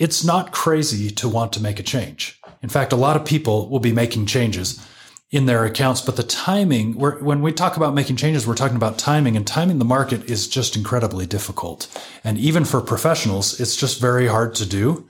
it's 0.00 0.24
not 0.24 0.50
crazy 0.50 1.10
to 1.10 1.28
want 1.28 1.52
to 1.52 1.62
make 1.62 1.78
a 1.78 1.84
change 1.84 2.40
in 2.62 2.68
fact 2.68 2.92
a 2.92 2.96
lot 2.96 3.16
of 3.16 3.24
people 3.24 3.68
will 3.68 3.80
be 3.80 3.92
making 3.92 4.26
changes 4.26 4.84
in 5.30 5.46
their 5.46 5.64
accounts. 5.64 6.00
But 6.00 6.16
the 6.16 6.22
timing, 6.22 6.94
when 6.94 7.40
we 7.40 7.52
talk 7.52 7.76
about 7.76 7.94
making 7.94 8.16
changes, 8.16 8.46
we're 8.46 8.54
talking 8.54 8.76
about 8.76 8.98
timing, 8.98 9.36
and 9.36 9.46
timing 9.46 9.78
the 9.78 9.84
market 9.84 10.28
is 10.28 10.48
just 10.48 10.76
incredibly 10.76 11.26
difficult. 11.26 11.86
And 12.24 12.36
even 12.38 12.64
for 12.64 12.80
professionals, 12.80 13.60
it's 13.60 13.76
just 13.76 14.00
very 14.00 14.26
hard 14.26 14.54
to 14.56 14.66
do. 14.66 15.08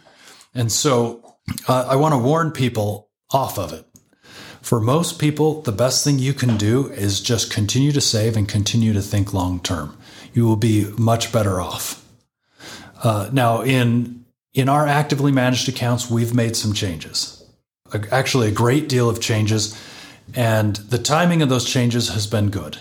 And 0.55 0.71
so 0.71 1.37
uh, 1.69 1.87
I 1.89 1.97
want 1.97 2.13
to 2.13 2.19
warn 2.19 2.51
people 2.51 3.09
off 3.31 3.59
of 3.59 3.73
it. 3.73 3.87
For 4.61 4.79
most 4.79 5.19
people, 5.19 5.63
the 5.63 5.73
best 5.73 6.05
thing 6.05 6.19
you 6.19 6.35
can 6.35 6.59
do 6.59 6.89
is 6.91 7.21
just 7.21 7.51
continue 7.51 7.93
to 7.93 8.01
save 8.01 8.37
and 8.37 8.47
continue 8.47 8.93
to 8.93 9.01
think 9.01 9.33
long 9.33 9.59
term. 9.61 9.97
You 10.35 10.45
will 10.45 10.57
be 10.57 10.85
much 10.99 11.33
better 11.33 11.61
off. 11.61 12.07
Uh, 13.03 13.31
now, 13.33 13.63
in 13.63 14.20
in 14.55 14.69
our 14.69 14.87
actively 14.87 15.33
managed 15.33 15.69
accounts, 15.69 16.11
we've 16.11 16.35
made 16.35 16.57
some 16.57 16.73
changes. 16.73 17.45
Actually, 18.11 18.49
a 18.49 18.53
great 18.53 18.89
deal 18.89 19.09
of 19.09 19.21
changes 19.21 19.77
and 20.35 20.77
the 20.77 20.99
timing 20.99 21.43
of 21.43 21.49
those 21.49 21.65
changes 21.65 22.09
has 22.11 22.27
been 22.27 22.51
good. 22.51 22.79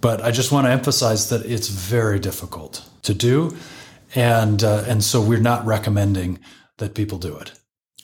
But 0.00 0.22
I 0.22 0.30
just 0.30 0.52
want 0.52 0.66
to 0.66 0.70
emphasize 0.70 1.28
that 1.28 1.44
it's 1.44 1.68
very 1.68 2.18
difficult 2.18 2.88
to 3.02 3.14
do. 3.14 3.56
And, 4.14 4.62
uh, 4.62 4.84
and 4.86 5.04
so 5.04 5.20
we're 5.20 5.40
not 5.40 5.64
recommending 5.66 6.38
that 6.78 6.94
people 6.94 7.18
do 7.18 7.36
it. 7.36 7.52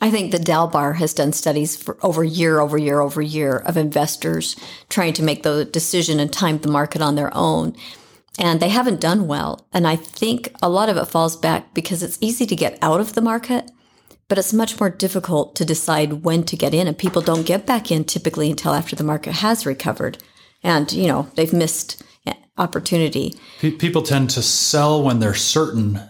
I 0.00 0.10
think 0.10 0.30
the 0.30 0.38
Dalbar 0.38 0.96
has 0.96 1.14
done 1.14 1.32
studies 1.32 1.74
for 1.74 1.96
over 2.02 2.22
year, 2.22 2.60
over 2.60 2.76
year, 2.76 3.00
over 3.00 3.22
year 3.22 3.56
of 3.56 3.78
investors 3.78 4.54
trying 4.90 5.14
to 5.14 5.22
make 5.22 5.42
the 5.42 5.64
decision 5.64 6.20
and 6.20 6.30
time 6.30 6.58
the 6.58 6.68
market 6.68 7.00
on 7.00 7.14
their 7.14 7.34
own. 7.34 7.74
And 8.38 8.60
they 8.60 8.68
haven't 8.68 9.00
done 9.00 9.26
well. 9.26 9.66
And 9.72 9.86
I 9.86 9.96
think 9.96 10.54
a 10.62 10.68
lot 10.68 10.88
of 10.88 10.96
it 10.96 11.06
falls 11.06 11.36
back 11.36 11.72
because 11.72 12.02
it's 12.02 12.18
easy 12.20 12.44
to 12.46 12.56
get 12.56 12.78
out 12.82 13.00
of 13.00 13.14
the 13.14 13.22
market 13.22 13.70
but 14.28 14.38
it's 14.38 14.52
much 14.52 14.80
more 14.80 14.90
difficult 14.90 15.54
to 15.54 15.64
decide 15.64 16.24
when 16.24 16.42
to 16.44 16.56
get 16.56 16.74
in. 16.74 16.86
And 16.86 16.98
people 16.98 17.22
don't 17.22 17.46
get 17.46 17.66
back 17.66 17.90
in 17.90 18.04
typically 18.04 18.50
until 18.50 18.72
after 18.72 18.96
the 18.96 19.04
market 19.04 19.34
has 19.34 19.64
recovered. 19.64 20.18
And 20.62 20.90
you 20.90 21.06
know 21.06 21.30
they've 21.34 21.52
missed 21.52 22.02
opportunity. 22.58 23.34
People 23.60 24.02
tend 24.02 24.30
to 24.30 24.42
sell 24.42 25.02
when 25.02 25.20
they're 25.20 25.34
certain 25.34 26.00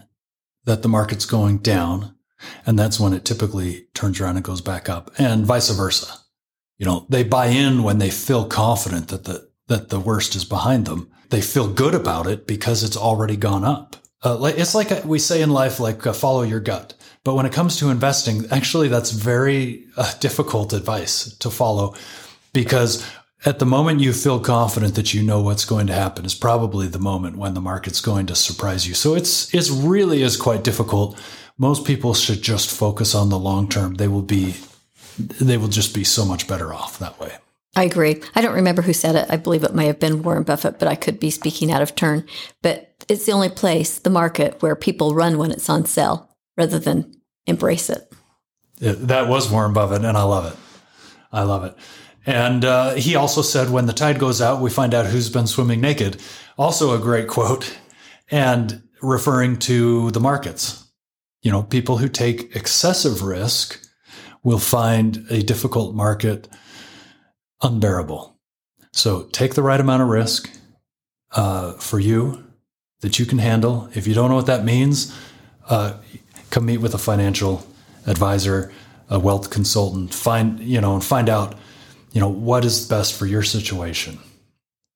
that 0.63 0.81
the 0.81 0.87
market's 0.89 1.25
going 1.25 1.57
down. 1.57 2.15
And 2.65 2.77
that's 2.77 2.99
when 2.99 3.13
it 3.13 3.25
typically 3.25 3.87
turns 3.93 4.21
around 4.21 4.35
and 4.35 4.45
goes 4.45 4.61
back 4.61 4.87
up 4.89 5.11
and 5.17 5.45
vice 5.45 5.69
versa. 5.69 6.07
You 6.77 6.85
know 6.85 7.05
they 7.09 7.23
buy 7.23 7.47
in 7.47 7.83
when 7.83 7.97
they 7.97 8.09
feel 8.09 8.45
confident 8.45 9.07
that 9.09 9.25
the 9.25 9.49
that 9.67 9.89
the 9.89 9.99
worst 9.99 10.35
is 10.35 10.45
behind 10.45 10.85
them 10.85 11.11
they 11.29 11.41
feel 11.41 11.67
good 11.67 11.95
about 11.95 12.27
it 12.27 12.47
because 12.47 12.83
it's 12.83 12.97
already 12.97 13.37
gone 13.37 13.63
up 13.63 13.95
uh, 14.23 14.51
it's 14.57 14.75
like 14.75 15.05
we 15.05 15.19
say 15.19 15.41
in 15.41 15.49
life 15.49 15.79
like 15.79 16.05
uh, 16.05 16.13
follow 16.13 16.41
your 16.41 16.59
gut 16.59 16.93
but 17.27 17.35
when 17.35 17.45
it 17.45 17.51
comes 17.51 17.75
to 17.79 17.89
investing, 17.89 18.45
actually, 18.51 18.87
that's 18.87 19.11
very 19.11 19.83
uh, 19.97 20.13
difficult 20.21 20.71
advice 20.71 21.35
to 21.39 21.49
follow 21.49 21.93
because 22.53 23.05
at 23.43 23.59
the 23.59 23.65
moment 23.65 23.99
you 23.99 24.13
feel 24.13 24.39
confident 24.39 24.95
that 24.95 25.13
you 25.13 25.21
know 25.21 25.41
what's 25.41 25.65
going 25.65 25.87
to 25.87 25.93
happen 25.93 26.23
is 26.23 26.33
probably 26.33 26.87
the 26.87 26.99
moment 26.99 27.37
when 27.37 27.53
the 27.53 27.59
market's 27.59 27.99
going 27.99 28.27
to 28.27 28.35
surprise 28.35 28.87
you. 28.87 28.93
So 28.93 29.13
it's 29.13 29.53
it's 29.53 29.69
really 29.69 30.23
is 30.23 30.37
quite 30.37 30.63
difficult. 30.63 31.21
Most 31.57 31.83
people 31.83 32.13
should 32.13 32.41
just 32.41 32.71
focus 32.71 33.13
on 33.13 33.27
the 33.27 33.37
long 33.37 33.67
term. 33.67 33.95
They 33.95 34.07
will 34.07 34.21
be 34.21 34.55
they 35.19 35.57
will 35.57 35.67
just 35.67 35.93
be 35.93 36.05
so 36.05 36.23
much 36.23 36.47
better 36.47 36.73
off 36.73 36.97
that 36.99 37.19
way. 37.19 37.33
I 37.77 37.83
agree. 37.83 38.23
I 38.33 38.41
don't 38.41 38.55
remember 38.55 38.81
who 38.81 38.91
said 38.91 39.15
it. 39.15 39.27
I 39.29 39.37
believe 39.37 39.63
it 39.63 39.75
may 39.75 39.85
have 39.85 39.99
been 39.99 40.23
Warren 40.23 40.41
Buffett, 40.41 40.79
but 40.79 40.87
I 40.87 40.95
could 40.95 41.19
be 41.19 41.29
speaking 41.29 41.71
out 41.71 41.83
of 41.83 41.93
turn. 41.93 42.25
But 42.63 43.05
it's 43.07 43.27
the 43.27 43.33
only 43.33 43.49
place, 43.49 43.99
the 43.99 44.09
market, 44.09 44.63
where 44.63 44.75
people 44.75 45.13
run 45.13 45.37
when 45.37 45.51
it's 45.51 45.69
on 45.69 45.85
sale 45.85 46.35
rather 46.57 46.79
than 46.79 47.21
embrace 47.45 47.91
it. 47.91 48.11
That 48.79 49.27
was 49.27 49.51
Warren 49.51 49.73
Buffett, 49.73 50.03
and 50.03 50.17
I 50.17 50.23
love 50.23 50.51
it. 50.51 50.57
I 51.31 51.43
love 51.43 51.65
it. 51.65 51.75
And 52.25 52.65
uh, 52.65 52.95
he 52.95 53.15
also 53.15 53.43
said, 53.43 53.69
when 53.69 53.85
the 53.85 53.93
tide 53.93 54.17
goes 54.17 54.41
out, 54.41 54.59
we 54.59 54.71
find 54.71 54.95
out 54.95 55.05
who's 55.05 55.29
been 55.29 55.45
swimming 55.45 55.79
naked. 55.79 56.19
Also, 56.57 56.95
a 56.95 56.99
great 56.99 57.27
quote, 57.27 57.77
and 58.31 58.81
referring 59.03 59.59
to 59.59 60.09
the 60.11 60.19
markets. 60.19 60.83
You 61.43 61.51
know, 61.51 61.61
people 61.61 61.99
who 61.99 62.09
take 62.09 62.55
excessive 62.55 63.21
risk 63.21 63.79
will 64.43 64.57
find 64.57 65.27
a 65.29 65.43
difficult 65.43 65.93
market 65.93 66.47
unbearable. 67.61 68.37
So 68.93 69.23
take 69.31 69.55
the 69.55 69.63
right 69.63 69.79
amount 69.79 70.01
of 70.01 70.09
risk 70.09 70.49
uh, 71.31 71.73
for 71.73 71.99
you 71.99 72.43
that 73.01 73.19
you 73.19 73.25
can 73.25 73.37
handle. 73.37 73.89
If 73.93 74.07
you 74.07 74.13
don't 74.13 74.29
know 74.29 74.35
what 74.35 74.47
that 74.47 74.65
means, 74.65 75.15
uh, 75.69 75.97
come 76.49 76.65
meet 76.65 76.77
with 76.77 76.93
a 76.93 76.97
financial 76.97 77.65
advisor, 78.05 78.71
a 79.09 79.19
wealth 79.19 79.49
consultant, 79.49 80.13
find, 80.13 80.59
you 80.59 80.81
know, 80.81 80.93
and 80.93 81.03
find 81.03 81.29
out, 81.29 81.55
you 82.11 82.21
know, 82.21 82.29
what 82.29 82.65
is 82.65 82.87
best 82.87 83.13
for 83.13 83.25
your 83.25 83.43
situation. 83.43 84.17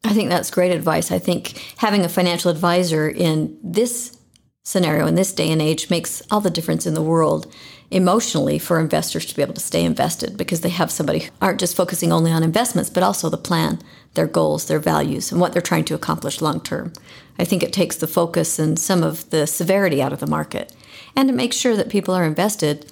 I 0.04 0.14
think 0.14 0.30
that's 0.30 0.50
great 0.50 0.72
advice. 0.72 1.12
I 1.12 1.20
think 1.20 1.58
having 1.78 2.04
a 2.04 2.10
financial 2.10 2.50
advisor 2.50 3.08
in 3.08 3.58
this 3.64 4.18
scenario, 4.64 5.06
in 5.06 5.16
this 5.16 5.32
day 5.32 5.52
and 5.52 5.62
age, 5.62 5.90
makes 5.90 6.24
all 6.32 6.42
the 6.42 6.50
difference 6.50 6.88
in 6.88 6.96
the 6.96 7.02
world 7.02 7.54
emotionally 7.92 8.58
for 8.58 8.80
investors 8.80 9.26
to 9.26 9.36
be 9.36 9.42
able 9.42 9.54
to 9.54 9.62
stay 9.62 9.84
invested 9.84 10.38
because 10.38 10.62
they 10.62 10.70
have 10.70 10.90
somebody 10.90 11.20
who 11.20 11.32
aren't 11.42 11.60
just 11.60 11.76
focusing 11.76 12.12
only 12.12 12.32
on 12.32 12.42
investments, 12.42 12.90
but 12.90 13.04
also 13.04 13.30
the 13.30 13.38
plan, 13.38 13.80
their 14.14 14.28
goals, 14.28 14.66
their 14.66 14.80
values, 14.80 15.32
and 15.32 15.40
what 15.40 15.54
they're 15.54 15.62
trying 15.62 15.86
to 15.86 15.96
accomplish 15.96 16.42
long 16.42 16.62
term. 16.62 16.94
I 17.38 17.44
think 17.44 17.64
it 17.64 17.74
takes 17.74 17.98
the 17.98 18.08
focus 18.08 18.58
and 18.60 18.80
some 18.80 19.04
of 19.04 19.30
the 19.30 19.46
severity 19.46 20.02
out 20.02 20.14
of 20.14 20.20
the 20.20 20.28
market 20.28 20.74
and 21.16 21.28
to 21.28 21.36
make 21.36 21.54
sure 21.54 21.76
that 21.76 21.90
people 21.90 22.14
are 22.14 22.26
invested 22.26 22.92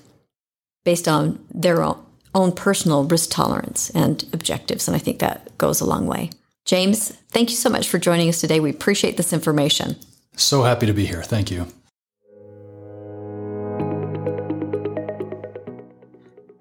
based 0.83 1.07
on 1.07 1.43
their 1.53 1.81
own, 1.83 2.51
personal 2.55 3.03
risk 3.03 3.29
tolerance 3.31 3.89
and 3.89 4.25
objectives. 4.33 4.87
And 4.87 4.95
I 4.95 4.99
think 4.99 5.19
that 5.19 5.57
goes 5.57 5.81
a 5.81 5.85
long 5.85 6.07
way. 6.07 6.29
James, 6.65 7.09
thank 7.29 7.49
you 7.49 7.55
so 7.55 7.69
much 7.69 7.89
for 7.89 7.97
joining 7.97 8.29
us 8.29 8.39
today. 8.39 8.59
We 8.59 8.69
appreciate 8.69 9.17
this 9.17 9.33
information. 9.33 9.97
So 10.35 10.63
happy 10.63 10.85
to 10.85 10.93
be 10.93 11.05
here. 11.05 11.21
Thank 11.21 11.51
you. 11.51 11.67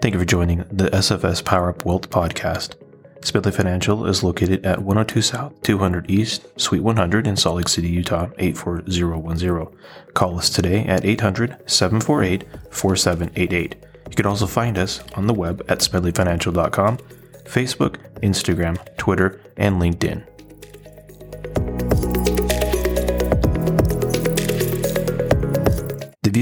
Thank 0.01 0.15
you 0.15 0.21
for 0.21 0.27
joining 0.27 0.59
the 0.71 0.91
SFS 0.91 1.45
Power 1.45 1.71
Up 1.71 1.85
Wealth 1.85 2.09
podcast. 2.09 2.77
Smedley 3.21 3.51
Financial 3.51 4.07
is 4.07 4.23
located 4.23 4.65
at 4.65 4.79
102 4.81 5.23
South, 5.23 5.61
200 5.63 6.09
East, 6.09 6.47
Suite 6.59 6.85
100 6.85 7.27
in 7.27 7.37
Salt 7.37 7.57
Lake 7.57 7.69
City, 7.69 7.89
Utah 7.89 8.29
84010. 8.39 9.77
Call 10.15 10.39
us 10.39 10.51
today 10.51 10.85
at 10.85 11.05
800 11.05 11.69
748 11.69 12.45
4788. 12.71 13.75
You 14.09 14.15
can 14.15 14.27
also 14.27 14.47
find 14.47 14.79
us 14.79 15.03
on 15.17 15.27
the 15.27 15.35
web 15.35 15.65
at 15.69 15.81
smedleyfinancial.com, 15.81 16.99
Facebook, 17.43 17.97
Instagram, 18.23 18.79
Twitter, 18.99 19.41
and 19.57 19.83
LinkedIn. 19.83 20.23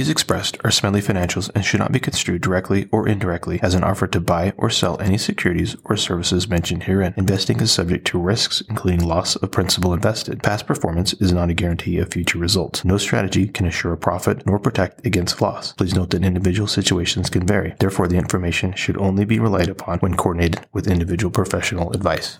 Views 0.06 0.12
expressed 0.12 0.56
are 0.62 0.70
Smedley 0.70 1.00
Financials 1.00 1.50
and 1.52 1.64
should 1.64 1.80
not 1.80 1.90
be 1.90 1.98
construed 1.98 2.40
directly 2.40 2.88
or 2.92 3.08
indirectly 3.08 3.58
as 3.60 3.74
an 3.74 3.82
offer 3.82 4.06
to 4.06 4.20
buy 4.20 4.52
or 4.56 4.70
sell 4.70 5.00
any 5.00 5.18
securities 5.18 5.74
or 5.84 5.96
services 5.96 6.48
mentioned 6.48 6.84
herein. 6.84 7.12
Investing 7.16 7.58
is 7.58 7.72
subject 7.72 8.06
to 8.06 8.20
risks, 8.20 8.62
including 8.68 9.04
loss 9.04 9.34
of 9.34 9.50
principal 9.50 9.92
invested. 9.92 10.44
Past 10.44 10.64
performance 10.64 11.12
is 11.14 11.32
not 11.32 11.50
a 11.50 11.54
guarantee 11.54 11.98
of 11.98 12.12
future 12.12 12.38
results. 12.38 12.84
No 12.84 12.98
strategy 12.98 13.48
can 13.48 13.66
assure 13.66 13.92
a 13.92 13.96
profit 13.96 14.46
nor 14.46 14.60
protect 14.60 15.04
against 15.04 15.42
loss. 15.42 15.72
Please 15.72 15.96
note 15.96 16.10
that 16.10 16.24
individual 16.24 16.68
situations 16.68 17.28
can 17.28 17.44
vary. 17.44 17.74
Therefore, 17.80 18.06
the 18.06 18.16
information 18.16 18.74
should 18.74 18.98
only 18.98 19.24
be 19.24 19.40
relied 19.40 19.68
upon 19.68 19.98
when 19.98 20.16
coordinated 20.16 20.64
with 20.72 20.86
individual 20.86 21.32
professional 21.32 21.90
advice. 21.90 22.38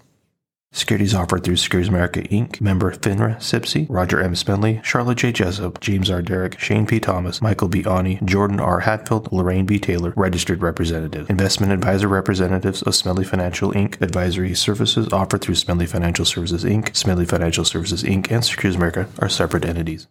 Securities 0.76 1.14
offered 1.14 1.42
through 1.42 1.56
Securities 1.56 1.88
America 1.88 2.20
Inc., 2.24 2.60
member 2.60 2.92
FINRA 2.92 3.36
SIPC, 3.36 3.86
Roger 3.88 4.20
M. 4.20 4.36
Smedley, 4.36 4.74
Sharla 4.84 5.16
J. 5.16 5.32
Jessop, 5.32 5.80
James 5.80 6.10
R. 6.10 6.20
Derrick, 6.20 6.60
Shane 6.60 6.86
P. 6.86 7.00
Thomas, 7.00 7.40
Michael 7.40 7.68
B. 7.68 7.82
Ani, 7.86 8.20
Jordan 8.22 8.60
R. 8.60 8.80
Hatfield, 8.80 9.32
Lorraine 9.32 9.64
B. 9.64 9.78
Taylor, 9.78 10.12
registered 10.16 10.60
representative. 10.60 11.30
Investment 11.30 11.72
advisor 11.72 12.08
representatives 12.08 12.82
of 12.82 12.94
Smedley 12.94 13.24
Financial 13.24 13.72
Inc. 13.72 14.02
Advisory 14.02 14.54
services 14.54 15.10
offered 15.14 15.40
through 15.40 15.54
Smedley 15.54 15.86
Financial 15.86 16.26
Services 16.26 16.62
Inc., 16.62 16.94
Smedley 16.94 17.24
Financial 17.24 17.64
Services 17.64 18.02
Inc., 18.02 18.30
and 18.30 18.44
Securities 18.44 18.76
America 18.76 19.08
are 19.18 19.30
separate 19.30 19.64
entities. 19.64 20.08